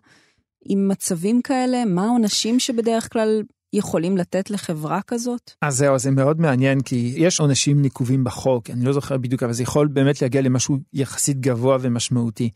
עם 0.69 0.89
מצבים 0.89 1.43
כאלה? 1.43 1.85
מה 1.85 2.05
העונשים 2.05 2.61
שבדרך 2.61 3.13
כלל 3.13 3.43
יכולים 3.77 4.17
לתת 4.17 4.51
לחברה 4.51 5.01
כזאת? 5.07 5.51
אז 5.63 5.77
זהו, 5.77 5.99
זה 5.99 6.11
מאוד 6.11 6.41
מעניין, 6.41 6.81
כי 6.81 7.15
יש 7.17 7.41
עונשים 7.41 7.83
נקובים 7.83 8.25
בחוק, 8.25 8.71
אני 8.71 8.85
לא 8.85 8.93
זוכר 8.93 9.17
בדיוק, 9.17 9.43
אבל 9.43 9.53
זה 9.53 9.63
יכול 9.63 9.89
באמת 9.89 10.23
להגיע 10.23 10.43
למשהו 10.43 10.77
יחסית 10.93 11.41
גבוה 11.41 11.77
ומשמעותי. 11.81 12.51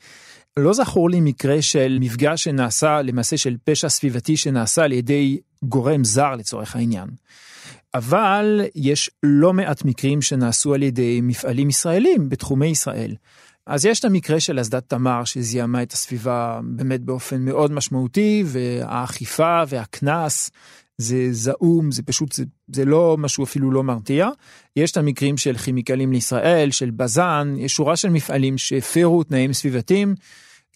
לא 0.57 0.73
זכור 0.73 1.11
לי 1.11 1.21
מקרה 1.21 1.63
של 1.63 1.99
מפגש 2.01 2.45
שנעשה, 2.45 3.03
למעשה 3.03 3.37
של 3.37 3.57
פשע 3.65 3.89
סביבתי 3.89 4.37
שנעשה 4.37 4.85
על 4.85 4.93
ידי 4.93 5.39
גורם 5.63 6.05
זר 6.05 6.35
לצורך 6.35 6.77
העניין. 6.77 7.09
אבל 7.95 8.61
יש 8.75 9.11
לא 9.23 9.53
מעט 9.53 9.85
מקרים 9.85 10.23
שנעשו 10.23 10.75
על 10.75 10.83
ידי 10.83 11.21
מפעלים 11.23 11.69
ישראלים 11.69 12.29
בתחומי 12.29 12.67
ישראל. 12.67 13.15
אז 13.67 13.85
יש 13.85 14.01
את 14.01 14.05
המקרה 14.05 14.41
של 14.41 14.61
אסדת 14.61 14.89
תמר 14.89 15.25
שזיהמה 15.25 15.83
את 15.83 15.93
הסביבה 15.93 16.61
באמת 16.65 17.01
באופן 17.01 17.41
מאוד 17.41 17.73
משמעותי, 17.73 18.45
והאכיפה 18.47 19.63
והקנס 19.69 20.51
זה 21.01 21.29
זעום, 21.31 21.93
זה 21.93 22.03
פשוט, 22.03 22.33
זה, 22.33 22.45
זה 22.75 22.85
לא 22.85 23.17
משהו 23.19 23.45
אפילו 23.45 23.71
לא 23.71 23.83
מרתיע. 23.83 24.29
יש 24.77 24.93
את 24.93 24.97
המקרים 24.97 25.37
של 25.37 25.57
כימיקלים 25.57 26.13
לישראל, 26.13 26.71
של 26.71 26.91
בז"ן, 26.91 27.55
יש 27.59 27.73
שורה 27.73 27.97
של 27.97 28.11
מפעלים 28.11 28.59
שהפרו 28.59 29.25
תנאים 29.25 29.53
סביבתיים. 29.53 30.15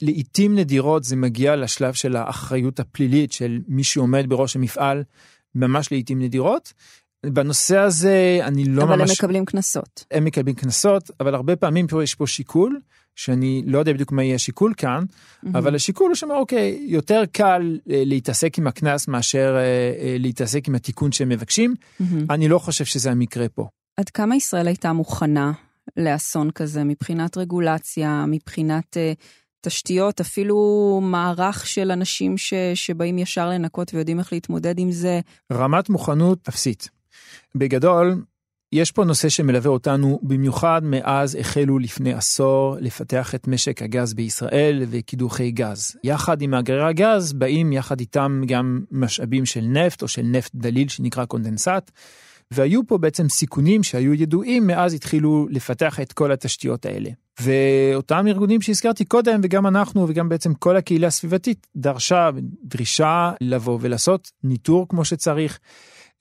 לעיתים 0.03 0.55
נדירות 0.55 1.05
זה 1.05 1.17
מגיע 1.17 1.57
לשלב 1.57 1.95
של 1.95 2.17
האחריות 2.17 2.81
הפלילית 2.81 3.33
של 3.33 3.61
מי 3.69 3.85
שעומד 3.85 4.25
בראש 4.29 4.57
המפעל, 4.57 5.03
ממש 5.55 5.93
לעיתים 5.93 6.23
נדירות. 6.23 6.73
בנושא 7.27 7.79
הזה 7.79 8.39
אני 8.43 8.65
לא 8.65 8.83
אבל 8.83 8.91
ממש... 8.91 9.01
אבל 9.01 9.11
הם 9.11 9.13
מקבלים 9.13 9.45
קנסות. 9.45 10.05
הם 10.11 10.25
מקבלים 10.25 10.55
קנסות, 10.55 11.11
אבל 11.21 11.35
הרבה 11.35 11.57
פעמים 11.57 11.87
פה 11.87 12.03
יש 12.03 12.15
פה 12.15 12.27
שיקול, 12.27 12.81
שאני 13.17 13.63
לא 13.67 13.79
יודע 13.79 13.93
בדיוק 13.93 14.13
מה 14.13 14.23
יהיה 14.25 14.35
השיקול 14.35 14.75
כאן, 14.77 15.05
mm-hmm. 15.05 15.49
אבל 15.55 15.75
השיקול 15.75 16.07
הוא 16.07 16.15
שאומר, 16.15 16.37
אוקיי, 16.37 16.79
יותר 16.89 17.23
קל 17.33 17.79
אה, 17.91 18.03
להתעסק 18.07 18.59
עם 18.59 18.67
הקנס 18.67 19.09
מאשר 19.09 19.57
אה, 19.57 19.63
אה, 20.07 20.17
להתעסק 20.19 20.69
עם 20.69 20.75
התיקון 20.75 21.13
שהם 21.13 21.29
מבקשים. 21.29 21.75
Mm-hmm. 21.75 22.05
אני 22.31 22.49
לא 22.49 22.59
חושב 22.59 22.85
שזה 22.85 23.11
המקרה 23.11 23.49
פה. 23.49 23.69
עד 23.97 24.11
כמה 24.11 24.37
ישראל 24.37 24.67
הייתה 24.67 24.93
מוכנה 24.93 25.53
לאסון 25.97 26.51
כזה 26.51 26.85
מבחינת 26.85 27.37
רגולציה, 27.37 28.25
מבחינת 28.29 28.97
uh, 28.97 29.25
תשתיות, 29.61 30.21
אפילו 30.21 30.57
מערך 31.03 31.67
של 31.67 31.91
אנשים 31.91 32.39
ש, 32.39 32.55
שבאים 32.75 33.19
ישר 33.19 33.49
לנקות 33.49 33.95
ויודעים 33.95 34.19
איך 34.19 34.33
להתמודד 34.33 34.79
עם 34.79 34.93
זה? 34.93 35.21
רמת 35.53 35.89
מוכנות 35.89 36.49
אפסית. 36.49 36.89
בגדול, 37.55 38.23
יש 38.75 38.93
פה 38.93 39.05
נושא 39.05 39.29
שמלווה 39.29 39.71
אותנו 39.71 40.21
במיוחד 40.23 40.81
מאז 40.85 41.35
החלו 41.41 41.79
לפני 41.79 42.13
עשור 42.13 42.77
לפתח 42.81 43.35
את 43.35 43.49
משק 43.49 43.83
הגז 43.83 44.15
בישראל 44.15 44.83
וקידוחי 44.91 45.51
גז. 45.51 45.97
יחד 46.05 46.43
עם 46.43 46.51
מאגרי 46.51 46.89
הגז 46.89 47.33
באים 47.33 47.73
יחד 47.73 48.01
איתם 48.01 48.43
גם 48.47 48.81
משאבים 48.91 49.47
של 49.47 49.61
נפט 49.61 50.03
או 50.03 50.09
של 50.09 50.23
נפט 50.23 50.51
דליל 50.55 50.89
שנקרא 50.89 51.25
קונדנסט. 51.25 51.91
והיו 52.51 52.87
פה 52.87 52.99
בעצם 52.99 53.29
סיכונים 53.29 53.83
שהיו 53.83 54.15
ידועים 54.15 54.67
מאז 54.67 54.95
התחילו 54.95 55.47
לפתח 55.51 56.01
את 56.01 56.13
כל 56.13 56.33
התשתיות 56.33 56.87
האלה. 56.87 57.11
ואותם 57.41 58.27
ארגונים 58.27 58.61
שהזכרתי 58.61 59.05
קודם 59.05 59.41
וגם 59.43 59.67
אנחנו 59.67 60.09
וגם 60.09 60.29
בעצם 60.29 60.55
כל 60.55 60.77
הקהילה 60.77 61.07
הסביבתית 61.07 61.67
דרשה 61.77 62.31
דרישה 62.65 63.33
לבוא 63.41 63.79
ולעשות 63.81 64.31
ניטור 64.45 64.89
כמו 64.89 65.05
שצריך. 65.05 65.59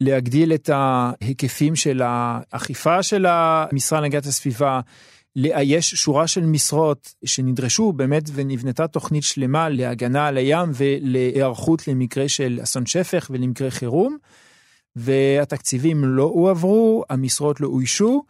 להגדיל 0.03 0.53
את 0.53 0.69
ההיקפים 0.73 1.75
של 1.75 2.01
האכיפה 2.05 3.03
של 3.03 3.25
המשרד 3.25 4.01
להגנת 4.01 4.25
הסביבה, 4.25 4.79
לאייש 5.35 5.95
שורה 5.95 6.27
של 6.27 6.45
משרות 6.45 7.13
שנדרשו 7.25 7.91
באמת 7.91 8.23
ונבנתה 8.33 8.87
תוכנית 8.87 9.23
שלמה 9.23 9.69
להגנה 9.69 10.27
על 10.27 10.37
הים 10.37 10.71
ולהיערכות 10.73 11.87
למקרה 11.87 12.29
של 12.29 12.59
אסון 12.63 12.85
שפך 12.85 13.27
ולמקרה 13.29 13.71
חירום. 13.71 14.17
והתקציבים 14.95 16.05
לא 16.05 16.23
הועברו, 16.23 17.03
המשרות 17.09 17.61
לא 17.61 17.67
אוישו, 17.67 18.23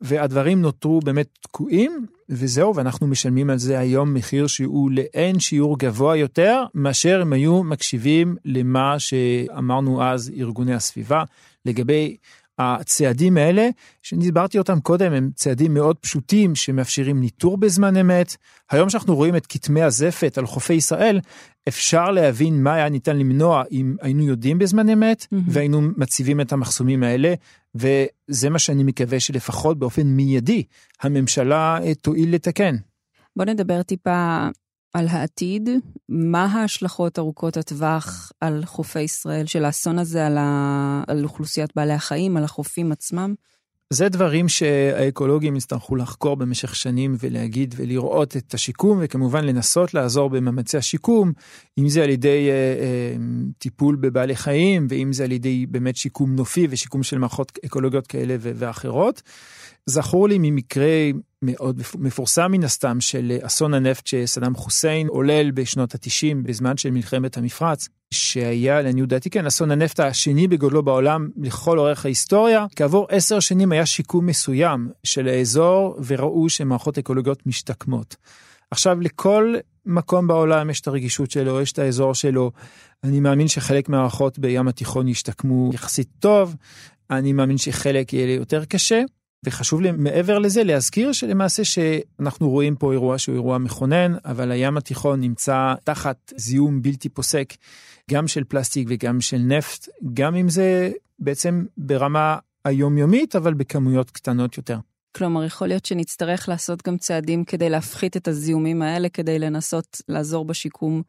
והדברים 0.00 0.62
נותרו 0.62 1.00
באמת 1.00 1.26
תקועים, 1.40 2.06
וזהו, 2.28 2.74
ואנחנו 2.74 3.06
משלמים 3.06 3.50
על 3.50 3.58
זה 3.58 3.78
היום 3.78 4.14
מחיר 4.14 4.46
שהוא 4.46 4.90
לאין 4.90 5.40
שיעור 5.40 5.78
גבוה 5.78 6.16
יותר, 6.16 6.64
מאשר 6.74 7.20
הם 7.20 7.32
היו 7.32 7.62
מקשיבים 7.62 8.36
למה 8.44 8.98
שאמרנו 8.98 10.02
אז 10.02 10.32
ארגוני 10.38 10.74
הסביבה, 10.74 11.22
לגבי 11.66 12.16
הצעדים 12.58 13.36
האלה, 13.36 13.68
שדיברתי 14.02 14.58
אותם 14.58 14.80
קודם, 14.80 15.12
הם 15.12 15.30
צעדים 15.34 15.74
מאוד 15.74 15.96
פשוטים 15.96 16.54
שמאפשרים 16.54 17.20
ניטור 17.20 17.56
בזמן 17.56 17.96
אמת. 17.96 18.36
היום 18.70 18.90
שאנחנו 18.90 19.16
רואים 19.16 19.36
את 19.36 19.46
כתמי 19.46 19.82
הזפת 19.82 20.38
על 20.38 20.46
חופי 20.46 20.74
ישראל, 20.74 21.20
אפשר 21.68 22.10
להבין 22.10 22.62
מה 22.62 22.74
היה 22.74 22.88
ניתן 22.88 23.18
למנוע 23.18 23.62
אם 23.72 23.96
היינו 24.00 24.22
יודעים 24.22 24.58
בזמן 24.58 24.88
אמת, 24.88 25.22
mm-hmm. 25.22 25.36
והיינו 25.46 25.80
מציבים 25.96 26.40
את 26.40 26.52
המחסומים 26.52 27.02
האלה, 27.02 27.34
וזה 27.78 28.50
מה 28.50 28.58
שאני 28.58 28.84
מקווה 28.84 29.20
שלפחות 29.20 29.78
באופן 29.78 30.06
מיידי 30.06 30.62
הממשלה 31.02 31.78
אה, 31.82 31.94
תועיל 31.94 32.34
לתקן. 32.34 32.76
בוא 33.36 33.44
נדבר 33.44 33.82
טיפה 33.82 34.48
על 34.94 35.08
העתיד, 35.08 35.68
מה 36.08 36.44
ההשלכות 36.44 37.18
ארוכות 37.18 37.56
הטווח 37.56 38.32
על 38.40 38.64
חופי 38.64 39.00
ישראל 39.00 39.46
של 39.46 39.64
האסון 39.64 39.98
הזה, 39.98 40.26
על, 40.26 40.38
ה... 40.38 41.02
על 41.08 41.24
אוכלוסיית 41.24 41.70
בעלי 41.76 41.92
החיים, 41.92 42.36
על 42.36 42.44
החופים 42.44 42.92
עצמם? 42.92 43.34
זה 43.92 44.08
דברים 44.08 44.48
שהאקולוגים 44.48 45.56
יצטרכו 45.56 45.96
לחקור 45.96 46.36
במשך 46.36 46.74
שנים 46.74 47.16
ולהגיד 47.20 47.74
ולראות 47.78 48.36
את 48.36 48.54
השיקום 48.54 48.98
וכמובן 49.02 49.44
לנסות 49.44 49.94
לעזור 49.94 50.30
במאמצי 50.30 50.76
השיקום, 50.76 51.32
אם 51.78 51.88
זה 51.88 52.02
על 52.04 52.10
ידי 52.10 52.48
אה, 52.50 52.54
אה, 52.54 53.16
טיפול 53.58 53.96
בבעלי 53.96 54.36
חיים 54.36 54.86
ואם 54.90 55.12
זה 55.12 55.24
על 55.24 55.32
ידי 55.32 55.66
באמת 55.66 55.96
שיקום 55.96 56.36
נופי 56.36 56.66
ושיקום 56.70 57.02
של 57.02 57.18
מערכות 57.18 57.58
אקולוגיות 57.66 58.06
כאלה 58.06 58.36
ואחרות. 58.40 59.22
זכור 59.86 60.28
לי 60.28 60.38
ממקרה 60.40 61.10
מאוד 61.42 61.82
מפורסם 61.98 62.50
מן 62.50 62.64
הסתם 62.64 63.00
של 63.00 63.38
אסון 63.42 63.74
הנפט 63.74 64.06
שסדאם 64.06 64.54
חוסיין 64.54 65.08
עולל 65.08 65.50
בשנות 65.50 65.94
התשעים 65.94 66.42
בזמן 66.42 66.76
של 66.76 66.90
מלחמת 66.90 67.36
המפרץ, 67.36 67.88
שהיה 68.14 68.82
לעניות 68.82 69.08
דעתי 69.08 69.30
כן 69.30 69.46
אסון 69.46 69.70
הנפט 69.70 70.00
השני 70.00 70.48
בגודלו 70.48 70.82
בעולם 70.82 71.28
לכל 71.36 71.78
אורך 71.78 72.04
ההיסטוריה. 72.04 72.66
כעבור 72.76 73.06
עשר 73.10 73.40
שנים 73.40 73.72
היה 73.72 73.86
שיקום 73.86 74.26
מסוים 74.26 74.88
של 75.04 75.28
האזור 75.28 75.98
וראו 76.06 76.48
שמערכות 76.48 76.98
אקולוגיות 76.98 77.46
משתקמות. 77.46 78.16
עכשיו 78.70 79.00
לכל 79.00 79.54
מקום 79.86 80.26
בעולם 80.26 80.70
יש 80.70 80.80
את 80.80 80.86
הרגישות 80.86 81.30
שלו, 81.30 81.60
יש 81.60 81.72
את 81.72 81.78
האזור 81.78 82.14
שלו. 82.14 82.50
אני 83.04 83.20
מאמין 83.20 83.48
שחלק 83.48 83.88
מהמערכות 83.88 84.38
בים 84.38 84.68
התיכון 84.68 85.08
ישתקמו 85.08 85.70
יחסית 85.74 86.08
טוב, 86.18 86.56
אני 87.10 87.32
מאמין 87.32 87.58
שחלק 87.58 88.12
יהיה 88.12 88.34
יותר 88.34 88.64
קשה. 88.64 89.02
וחשוב 89.46 89.80
לי 89.80 89.90
מעבר 89.92 90.38
לזה 90.38 90.64
להזכיר 90.64 91.12
שלמעשה 91.12 91.64
שאנחנו 91.64 92.50
רואים 92.50 92.76
פה 92.76 92.92
אירוע 92.92 93.18
שהוא 93.18 93.34
אירוע 93.34 93.58
מכונן, 93.58 94.14
אבל 94.24 94.50
הים 94.50 94.76
התיכון 94.76 95.20
נמצא 95.20 95.74
תחת 95.84 96.32
זיהום 96.36 96.82
בלתי 96.82 97.08
פוסק, 97.08 97.54
גם 98.10 98.28
של 98.28 98.44
פלסטיק 98.44 98.88
וגם 98.90 99.20
של 99.20 99.38
נפט, 99.38 99.88
גם 100.14 100.34
אם 100.34 100.48
זה 100.48 100.90
בעצם 101.18 101.64
ברמה 101.76 102.36
היומיומית, 102.64 103.36
אבל 103.36 103.54
בכמויות 103.54 104.10
קטנות 104.10 104.56
יותר. 104.56 104.78
כלומר, 105.16 105.44
יכול 105.44 105.68
להיות 105.68 105.84
שנצטרך 105.84 106.48
לעשות 106.48 106.86
גם 106.86 106.98
צעדים 106.98 107.44
כדי 107.44 107.70
להפחית 107.70 108.16
את 108.16 108.28
הזיהומים 108.28 108.82
האלה, 108.82 109.08
כדי 109.08 109.38
לנסות 109.38 110.02
לעזור 110.08 110.44
בשיקום 110.44 111.02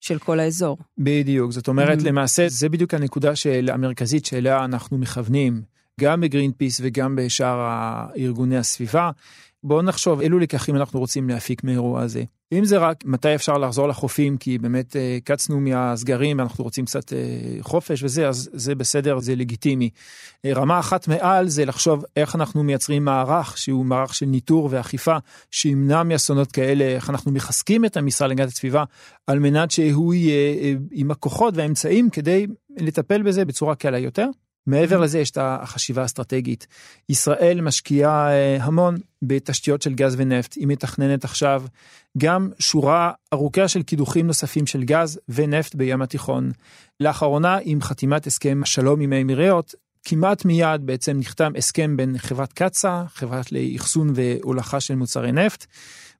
של 0.00 0.18
כל 0.18 0.40
האזור. 0.40 0.78
בדיוק, 0.98 1.52
זאת 1.52 1.68
אומרת, 1.68 1.98
mm-hmm. 1.98 2.04
למעשה, 2.04 2.48
זה 2.48 2.68
בדיוק 2.68 2.94
הנקודה 2.94 3.36
של 3.36 3.70
המרכזית 3.72 4.26
שאליה 4.26 4.64
אנחנו 4.64 4.98
מכוונים. 4.98 5.62
גם 5.98 6.20
בגרין 6.20 6.52
פיס 6.52 6.80
וגם 6.84 7.16
בשאר 7.16 7.68
ארגוני 8.16 8.56
הסביבה. 8.56 9.10
בואו 9.64 9.82
נחשוב 9.82 10.20
אילו 10.20 10.38
לקחים 10.38 10.76
אנחנו 10.76 11.00
רוצים 11.00 11.28
להפיק 11.28 11.64
מאירוע 11.64 12.02
הזה. 12.02 12.22
אם 12.52 12.64
זה 12.64 12.78
רק 12.78 13.04
מתי 13.04 13.34
אפשר 13.34 13.58
לחזור 13.58 13.88
לחופים 13.88 14.36
כי 14.36 14.58
באמת 14.58 14.96
אה, 14.96 15.18
קצנו 15.24 15.60
מהסגרים 15.60 16.38
ואנחנו 16.38 16.64
רוצים 16.64 16.84
קצת 16.84 17.12
אה, 17.12 17.18
חופש 17.60 18.02
וזה 18.02 18.28
אז 18.28 18.50
זה 18.52 18.74
בסדר 18.74 19.18
זה 19.18 19.36
לגיטימי. 19.36 19.90
אה, 20.44 20.52
רמה 20.54 20.78
אחת 20.78 21.08
מעל 21.08 21.48
זה 21.48 21.64
לחשוב 21.64 22.04
איך 22.16 22.34
אנחנו 22.34 22.62
מייצרים 22.62 23.04
מערך 23.04 23.58
שהוא 23.58 23.86
מערך 23.86 24.14
של 24.14 24.26
ניטור 24.26 24.68
ואכיפה 24.72 25.16
שימנע 25.50 26.02
מאסונות 26.02 26.52
כאלה 26.52 26.84
איך 26.84 27.10
אנחנו 27.10 27.32
מחזקים 27.32 27.84
את 27.84 27.96
המשרד 27.96 28.28
להגנת 28.28 28.48
הסביבה 28.48 28.84
על 29.26 29.38
מנת 29.38 29.70
שהוא 29.70 30.14
יהיה 30.14 30.76
עם 30.90 31.10
הכוחות 31.10 31.56
והאמצעים 31.56 32.10
כדי 32.10 32.46
לטפל 32.76 33.22
בזה 33.22 33.44
בצורה 33.44 33.74
קלה 33.74 33.98
יותר. 33.98 34.26
מעבר 34.68 34.98
לזה 34.98 35.18
יש 35.18 35.30
את 35.30 35.38
החשיבה 35.40 36.02
האסטרטגית. 36.02 36.66
ישראל 37.08 37.60
משקיעה 37.60 38.30
אה, 38.30 38.56
המון 38.60 38.96
בתשתיות 39.22 39.82
של 39.82 39.94
גז 39.94 40.14
ונפט, 40.18 40.54
היא 40.54 40.66
מתכננת 40.66 41.24
עכשיו 41.24 41.62
גם 42.18 42.50
שורה 42.58 43.12
ארוכה 43.32 43.68
של 43.68 43.82
קידוחים 43.82 44.26
נוספים 44.26 44.66
של 44.66 44.84
גז 44.84 45.20
ונפט 45.28 45.74
בים 45.74 46.02
התיכון. 46.02 46.50
לאחרונה 47.00 47.58
עם 47.62 47.82
חתימת 47.82 48.26
הסכם 48.26 48.60
השלום 48.62 49.00
עם 49.00 49.12
האמירויות, 49.12 49.74
כמעט 50.04 50.44
מיד 50.44 50.86
בעצם 50.86 51.18
נחתם 51.18 51.52
הסכם 51.56 51.96
בין 51.96 52.18
חברת 52.18 52.52
קצא"א, 52.52 53.04
חברת 53.08 53.52
לאחסון 53.52 54.12
והולכה 54.14 54.80
של 54.80 54.94
מוצרי 54.94 55.32
נפט, 55.32 55.66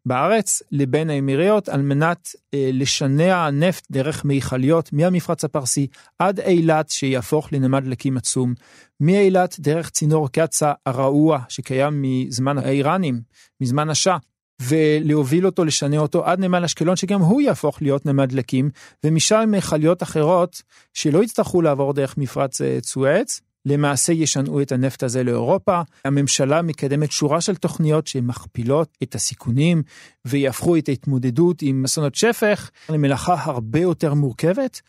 בארץ 0.07 0.63
לבין 0.73 1.11
האמירויות 1.11 1.69
על 1.69 1.83
מנת 1.83 2.29
אה, 2.55 2.71
לשנע 2.73 3.51
נפט 3.51 3.87
דרך 3.91 4.25
מיכליות 4.25 4.93
מהמפרץ 4.93 5.45
הפרסי 5.45 5.87
עד 6.19 6.41
אילת 6.41 6.91
שיהפוך 6.91 7.53
לנמל 7.53 7.81
דלקים 7.81 8.17
עצום. 8.17 8.55
מאילת 9.01 9.57
דרך 9.59 9.91
צינור 9.91 10.29
קצא"א 10.33 10.73
הרעוע 10.87 11.39
שקיים 11.49 12.03
מזמן 12.03 12.59
האיראנים, 12.59 13.21
מזמן 13.61 13.91
השאה. 13.91 14.17
ולהוביל 14.63 15.47
אותו, 15.47 15.65
לשנע 15.65 15.99
אותו 15.99 16.25
עד 16.25 16.41
נמל 16.41 16.65
אשקלון, 16.65 16.97
שגם 16.97 17.21
הוא 17.21 17.41
יהפוך 17.41 17.83
להיות 17.83 18.07
נמל 18.07 18.27
דלקים, 18.27 18.71
ומשם 19.05 19.49
מכליות 19.53 20.03
אחרות 20.03 20.63
שלא 20.95 21.23
יצטרכו 21.23 21.63
לעבור 21.63 21.93
דרך 21.93 22.19
מפרץ 22.19 22.61
צואץ, 22.81 23.41
אה, 23.41 23.48
למעשה 23.68 24.12
ישנעו 24.12 24.62
את 24.62 24.72
הנפט 24.72 25.02
הזה 25.02 25.24
לאירופה. 25.24 25.81
הממשלה 26.04 26.62
מקדמת 26.62 27.12
שורה 27.12 27.40
של 27.40 27.57
תוכניות 27.57 28.07
שמכפילות 28.07 28.96
את 29.02 29.14
הסיכונים 29.14 29.83
ויהפכו 30.24 30.76
את 30.76 30.88
ההתמודדות 30.88 31.62
עם 31.62 31.85
אסונות 31.85 32.14
שפך 32.14 32.70
למלאכה 32.88 33.37
הרבה 33.44 33.81
יותר 33.81 34.14
מורכבת. 34.14 34.81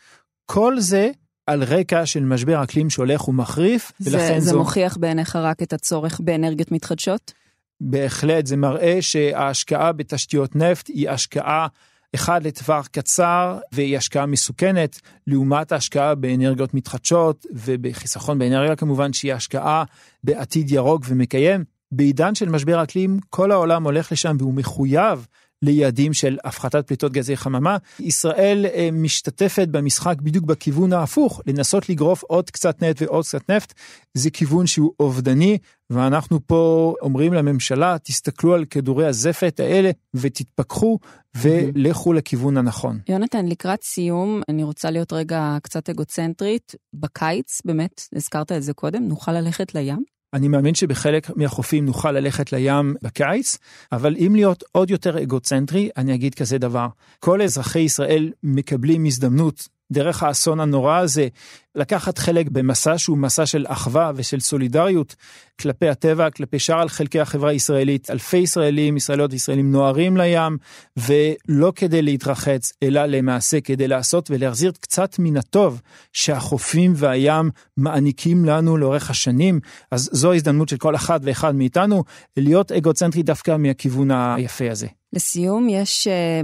כל 0.46 0.80
זה 0.80 1.10
על 1.46 1.62
רקע 1.64 2.06
של 2.06 2.24
משבר 2.24 2.62
אקלים 2.62 2.90
שהולך 2.90 3.28
ומחריף. 3.28 3.92
זה, 3.98 4.10
זה 4.10 4.40
זו... 4.40 4.58
מוכיח 4.58 4.96
בעיניך 4.96 5.36
רק 5.36 5.62
את 5.62 5.72
הצורך 5.72 6.20
באנרגיות 6.20 6.72
מתחדשות? 6.72 7.32
בהחלט, 7.80 8.46
זה 8.46 8.56
מראה 8.56 8.98
שההשקעה 9.00 9.92
בתשתיות 9.92 10.56
נפט 10.56 10.88
היא 10.88 11.10
השקעה 11.10 11.66
אחד 12.14 12.46
לטווח 12.46 12.86
קצר 12.86 13.58
והיא 13.72 13.96
השקעה 13.96 14.26
מסוכנת 14.26 15.00
לעומת 15.26 15.72
ההשקעה 15.72 16.14
באנרגיות 16.14 16.74
מתחדשות 16.74 17.46
ובחיסכון 17.52 18.38
באנרגיה 18.38 18.76
כמובן 18.76 19.12
שהיא 19.12 19.34
השקעה 19.34 19.84
בעתיד 20.24 20.70
ירוק 20.70 21.04
ומקיים. 21.08 21.64
בעידן 21.92 22.34
של 22.34 22.48
משבר 22.48 22.82
אקלים 22.82 23.18
כל 23.30 23.52
העולם 23.52 23.84
הולך 23.84 24.12
לשם 24.12 24.36
והוא 24.38 24.54
מחויב 24.54 25.26
ליעדים 25.62 26.12
של 26.12 26.38
הפחתת 26.44 26.86
פליטות 26.86 27.12
גזי 27.12 27.36
חממה. 27.36 27.76
ישראל 28.00 28.66
אה, 28.66 28.88
משתתפת 28.92 29.68
במשחק 29.68 30.20
בדיוק 30.20 30.44
בכיוון 30.44 30.92
ההפוך, 30.92 31.40
לנסות 31.46 31.88
לגרוף 31.88 32.22
עוד 32.22 32.50
קצת 32.50 32.82
נפט 32.82 33.02
ועוד 33.02 33.24
קצת 33.24 33.50
נפט, 33.50 33.74
זה 34.14 34.30
כיוון 34.30 34.66
שהוא 34.66 34.92
אובדני, 35.00 35.58
ואנחנו 35.90 36.46
פה 36.46 36.94
אומרים 37.02 37.32
לממשלה, 37.32 37.96
תסתכלו 38.02 38.54
על 38.54 38.64
כדורי 38.64 39.06
הזפת 39.06 39.60
האלה 39.60 39.90
ותתפכחו 40.14 40.98
ולכו 41.36 42.12
לכיוון 42.12 42.56
הנכון. 42.56 42.98
יונתן, 43.08 43.46
לקראת 43.46 43.82
סיום, 43.82 44.42
אני 44.48 44.64
רוצה 44.64 44.90
להיות 44.90 45.12
רגע 45.12 45.56
קצת 45.62 45.90
אגוצנטרית. 45.90 46.74
בקיץ, 46.94 47.60
באמת, 47.64 48.02
הזכרת 48.16 48.52
את 48.52 48.62
זה 48.62 48.72
קודם, 48.72 49.02
נוכל 49.08 49.32
ללכת 49.32 49.74
לים? 49.74 50.19
אני 50.34 50.48
מאמין 50.48 50.74
שבחלק 50.74 51.36
מהחופים 51.36 51.86
נוכל 51.86 52.12
ללכת 52.12 52.52
לים 52.52 52.94
בקיץ, 53.02 53.56
אבל 53.92 54.16
אם 54.16 54.32
להיות 54.34 54.64
עוד 54.72 54.90
יותר 54.90 55.22
אגוצנטרי, 55.22 55.90
אני 55.96 56.14
אגיד 56.14 56.34
כזה 56.34 56.58
דבר. 56.58 56.86
כל 57.18 57.42
אזרחי 57.42 57.78
ישראל 57.80 58.32
מקבלים 58.42 59.04
הזדמנות 59.04 59.68
דרך 59.92 60.22
האסון 60.22 60.60
הנורא 60.60 60.98
הזה, 60.98 61.28
לקחת 61.74 62.18
חלק 62.18 62.48
במסע 62.48 62.98
שהוא 62.98 63.18
מסע 63.18 63.46
של 63.46 63.64
אחווה 63.68 64.12
ושל 64.14 64.40
סולידריות 64.40 65.16
כלפי 65.60 65.88
הטבע, 65.88 66.30
כלפי 66.30 66.58
שאר 66.58 66.88
חלקי 66.88 67.20
החברה 67.20 67.50
הישראלית. 67.50 68.10
אלפי 68.10 68.36
ישראלים, 68.36 68.96
ישראליות 68.96 69.32
וישראלים 69.32 69.72
נוהרים 69.72 70.16
לים, 70.16 70.56
ולא 70.96 71.72
כדי 71.76 72.02
להתרחץ, 72.02 72.72
אלא 72.82 73.06
למעשה 73.06 73.60
כדי 73.60 73.88
לעשות 73.88 74.30
ולהחזיר 74.30 74.72
קצת 74.80 75.18
מן 75.18 75.36
הטוב 75.36 75.80
שהחופים 76.12 76.92
והים 76.96 77.50
מעניקים 77.76 78.44
לנו 78.44 78.76
לאורך 78.76 79.10
השנים. 79.10 79.60
אז 79.90 80.10
זו 80.12 80.32
ההזדמנות 80.32 80.68
של 80.68 80.76
כל 80.76 80.94
אחד 80.94 81.20
ואחד 81.22 81.54
מאיתנו 81.54 82.04
להיות 82.36 82.72
אגוצנטרי 82.72 83.22
דווקא 83.22 83.56
מהכיוון 83.56 84.10
היפה 84.10 84.70
הזה. 84.70 84.86
לסיום, 85.12 85.68
יש 85.68 86.06
אה, 86.06 86.40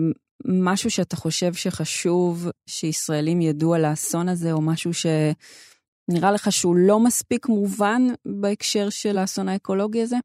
משהו 0.48 0.90
שאתה 0.90 1.16
חושב 1.16 1.54
שחשוב 1.54 2.48
שישראלים 2.66 3.40
ידעו 3.40 3.74
על 3.74 3.84
האסון 3.84 4.28
הזה, 4.28 4.52
או 4.52 4.60
משהו 4.60 4.90
שנראה 4.94 6.32
לך 6.32 6.52
שהוא 6.52 6.76
לא 6.76 7.00
מספיק 7.00 7.48
מובן 7.48 8.02
בהקשר 8.40 8.90
של 8.90 9.18
האסון 9.18 9.48
האקולוגי 9.48 10.02
הזה? 10.02 10.16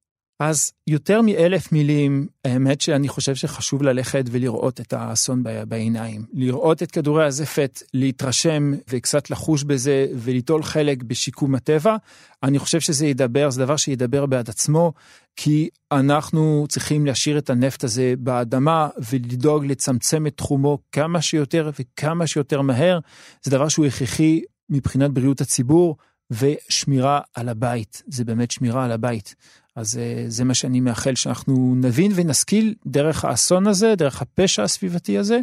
אז 0.44 0.72
יותר 0.88 1.22
מאלף 1.22 1.72
מילים, 1.72 2.28
האמת 2.46 2.82
שאני 2.82 3.08
חושב 3.08 3.36
שחשוב 3.36 3.84
ללכת 3.84 4.24
ולראות 4.32 4.82
את 4.82 4.94
האסון 4.94 5.44
בעיניים. 5.68 6.26
לראות 6.34 6.84
את 6.84 6.92
כדורי 6.92 7.26
הזפת, 7.26 7.84
להתרשם 7.94 8.74
וקצת 8.90 9.30
לחוש 9.30 9.64
בזה 9.64 10.08
וליטול 10.16 10.64
חלק 10.64 11.04
בשיקום 11.04 11.56
הטבע. 11.56 11.96
אני 12.44 12.60
חושב 12.60 12.80
שזה 12.80 13.06
ידבר, 13.06 13.50
זה 13.50 13.66
דבר 13.66 13.76
שידבר 13.76 14.26
בעד 14.26 14.50
עצמו, 14.50 14.94
כי 15.36 15.70
אנחנו 15.92 16.66
צריכים 16.70 17.06
להשאיר 17.06 17.38
את 17.38 17.50
הנפט 17.50 17.84
הזה 17.84 18.14
באדמה 18.20 18.90
ולדאוג 19.12 19.66
לצמצם 19.66 20.28
את 20.28 20.38
תחומו 20.38 20.78
כמה 20.92 21.22
שיותר 21.22 21.72
וכמה 21.80 22.28
שיותר 22.28 22.62
מהר. 22.62 23.00
זה 23.44 23.52
דבר 23.52 23.68
שהוא 23.70 23.86
הכרחי 23.86 24.42
מבחינת 24.70 25.12
בריאות 25.12 25.42
הציבור. 25.42 25.98
ושמירה 26.32 27.20
על 27.34 27.50
הבית, 27.50 28.04
זה 28.08 28.26
באמת 28.26 28.52
שמירה 28.52 28.86
על 28.86 28.92
הבית. 28.92 29.36
אז 29.76 29.98
אה, 29.98 30.24
זה 30.28 30.44
מה 30.44 30.54
שאני 30.54 30.80
מאחל 30.80 31.16
שאנחנו 31.16 31.76
נבין 31.76 32.12
ונשכיל 32.16 32.76
דרך 32.86 33.26
האסון 33.26 33.68
הזה, 33.68 33.94
דרך 33.98 34.22
הפשע 34.22 34.64
הסביבתי 34.64 35.18
הזה, 35.18 35.40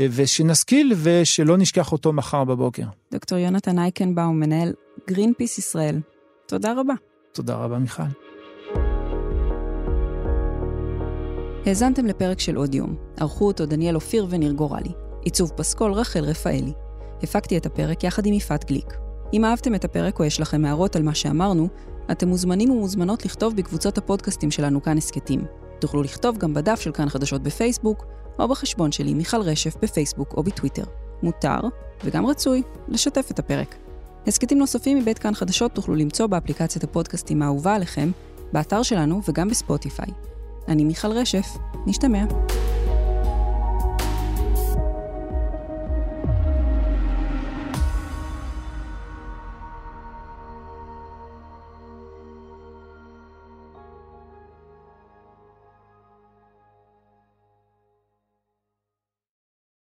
אה, 0.00 0.06
ושנשכיל 0.10 0.92
ושלא 1.02 1.56
נשכח 1.56 1.92
אותו 1.92 2.12
מחר 2.12 2.44
בבוקר. 2.44 2.86
דוקטור 3.12 3.38
יונתן 3.38 3.78
אייקנבאום, 3.78 4.40
מנהל 4.40 4.72
גרין 5.08 5.32
פיס 5.38 5.58
ישראל, 5.58 6.00
תודה 6.46 6.72
רבה. 6.76 6.94
תודה 7.32 7.54
רבה, 7.54 7.78
מיכל. 7.78 8.02
האזנתם 11.66 12.06
לפרק 12.06 12.40
של 12.40 12.56
עוד 12.56 12.74
יום. 12.74 12.96
ערכו 13.16 13.46
אותו 13.46 13.66
דניאל 13.66 13.94
אופיר 13.94 14.26
וניר 14.30 14.52
גורלי. 14.52 14.92
עיצוב 15.22 15.52
פסקול 15.56 15.92
רחל 15.92 16.24
רפאלי. 16.24 16.72
הפקתי 17.22 17.56
את 17.56 17.66
הפרק 17.66 18.04
יחד 18.04 18.26
עם 18.26 18.34
יפעת 18.34 18.64
גליק. 18.64 18.94
אם 19.32 19.44
אהבתם 19.44 19.74
את 19.74 19.84
הפרק 19.84 20.18
או 20.18 20.24
יש 20.24 20.40
לכם 20.40 20.64
הערות 20.64 20.96
על 20.96 21.02
מה 21.02 21.14
שאמרנו, 21.14 21.68
אתם 22.10 22.28
מוזמנים 22.28 22.70
ומוזמנות 22.70 23.24
לכתוב 23.24 23.56
בקבוצות 23.56 23.98
הפודקאסטים 23.98 24.50
שלנו 24.50 24.82
כאן 24.82 24.98
הסכתים. 24.98 25.44
תוכלו 25.78 26.02
לכתוב 26.02 26.38
גם 26.38 26.54
בדף 26.54 26.80
של 26.80 26.92
כאן 26.92 27.08
חדשות 27.08 27.42
בפייסבוק, 27.42 28.04
או 28.38 28.48
בחשבון 28.48 28.92
שלי 28.92 29.14
מיכל 29.14 29.40
רשף 29.40 29.76
בפייסבוק 29.82 30.34
או 30.36 30.42
בטוויטר. 30.42 30.84
מותר, 31.22 31.60
וגם 32.04 32.26
רצוי, 32.26 32.62
לשתף 32.88 33.30
את 33.30 33.38
הפרק. 33.38 33.74
הסכתים 34.26 34.58
נוספים 34.58 34.98
מבית 34.98 35.18
כאן 35.18 35.34
חדשות 35.34 35.72
תוכלו 35.72 35.94
למצוא 35.94 36.26
באפליקציית 36.26 36.84
הפודקאסטים 36.84 37.42
האהובה 37.42 37.74
עליכם, 37.74 38.10
באתר 38.52 38.82
שלנו 38.82 39.20
וגם 39.28 39.48
בספוטיפיי. 39.48 40.08
אני 40.68 40.84
מיכל 40.84 41.12
רשף, 41.12 41.46
נשתמע. 41.86 42.24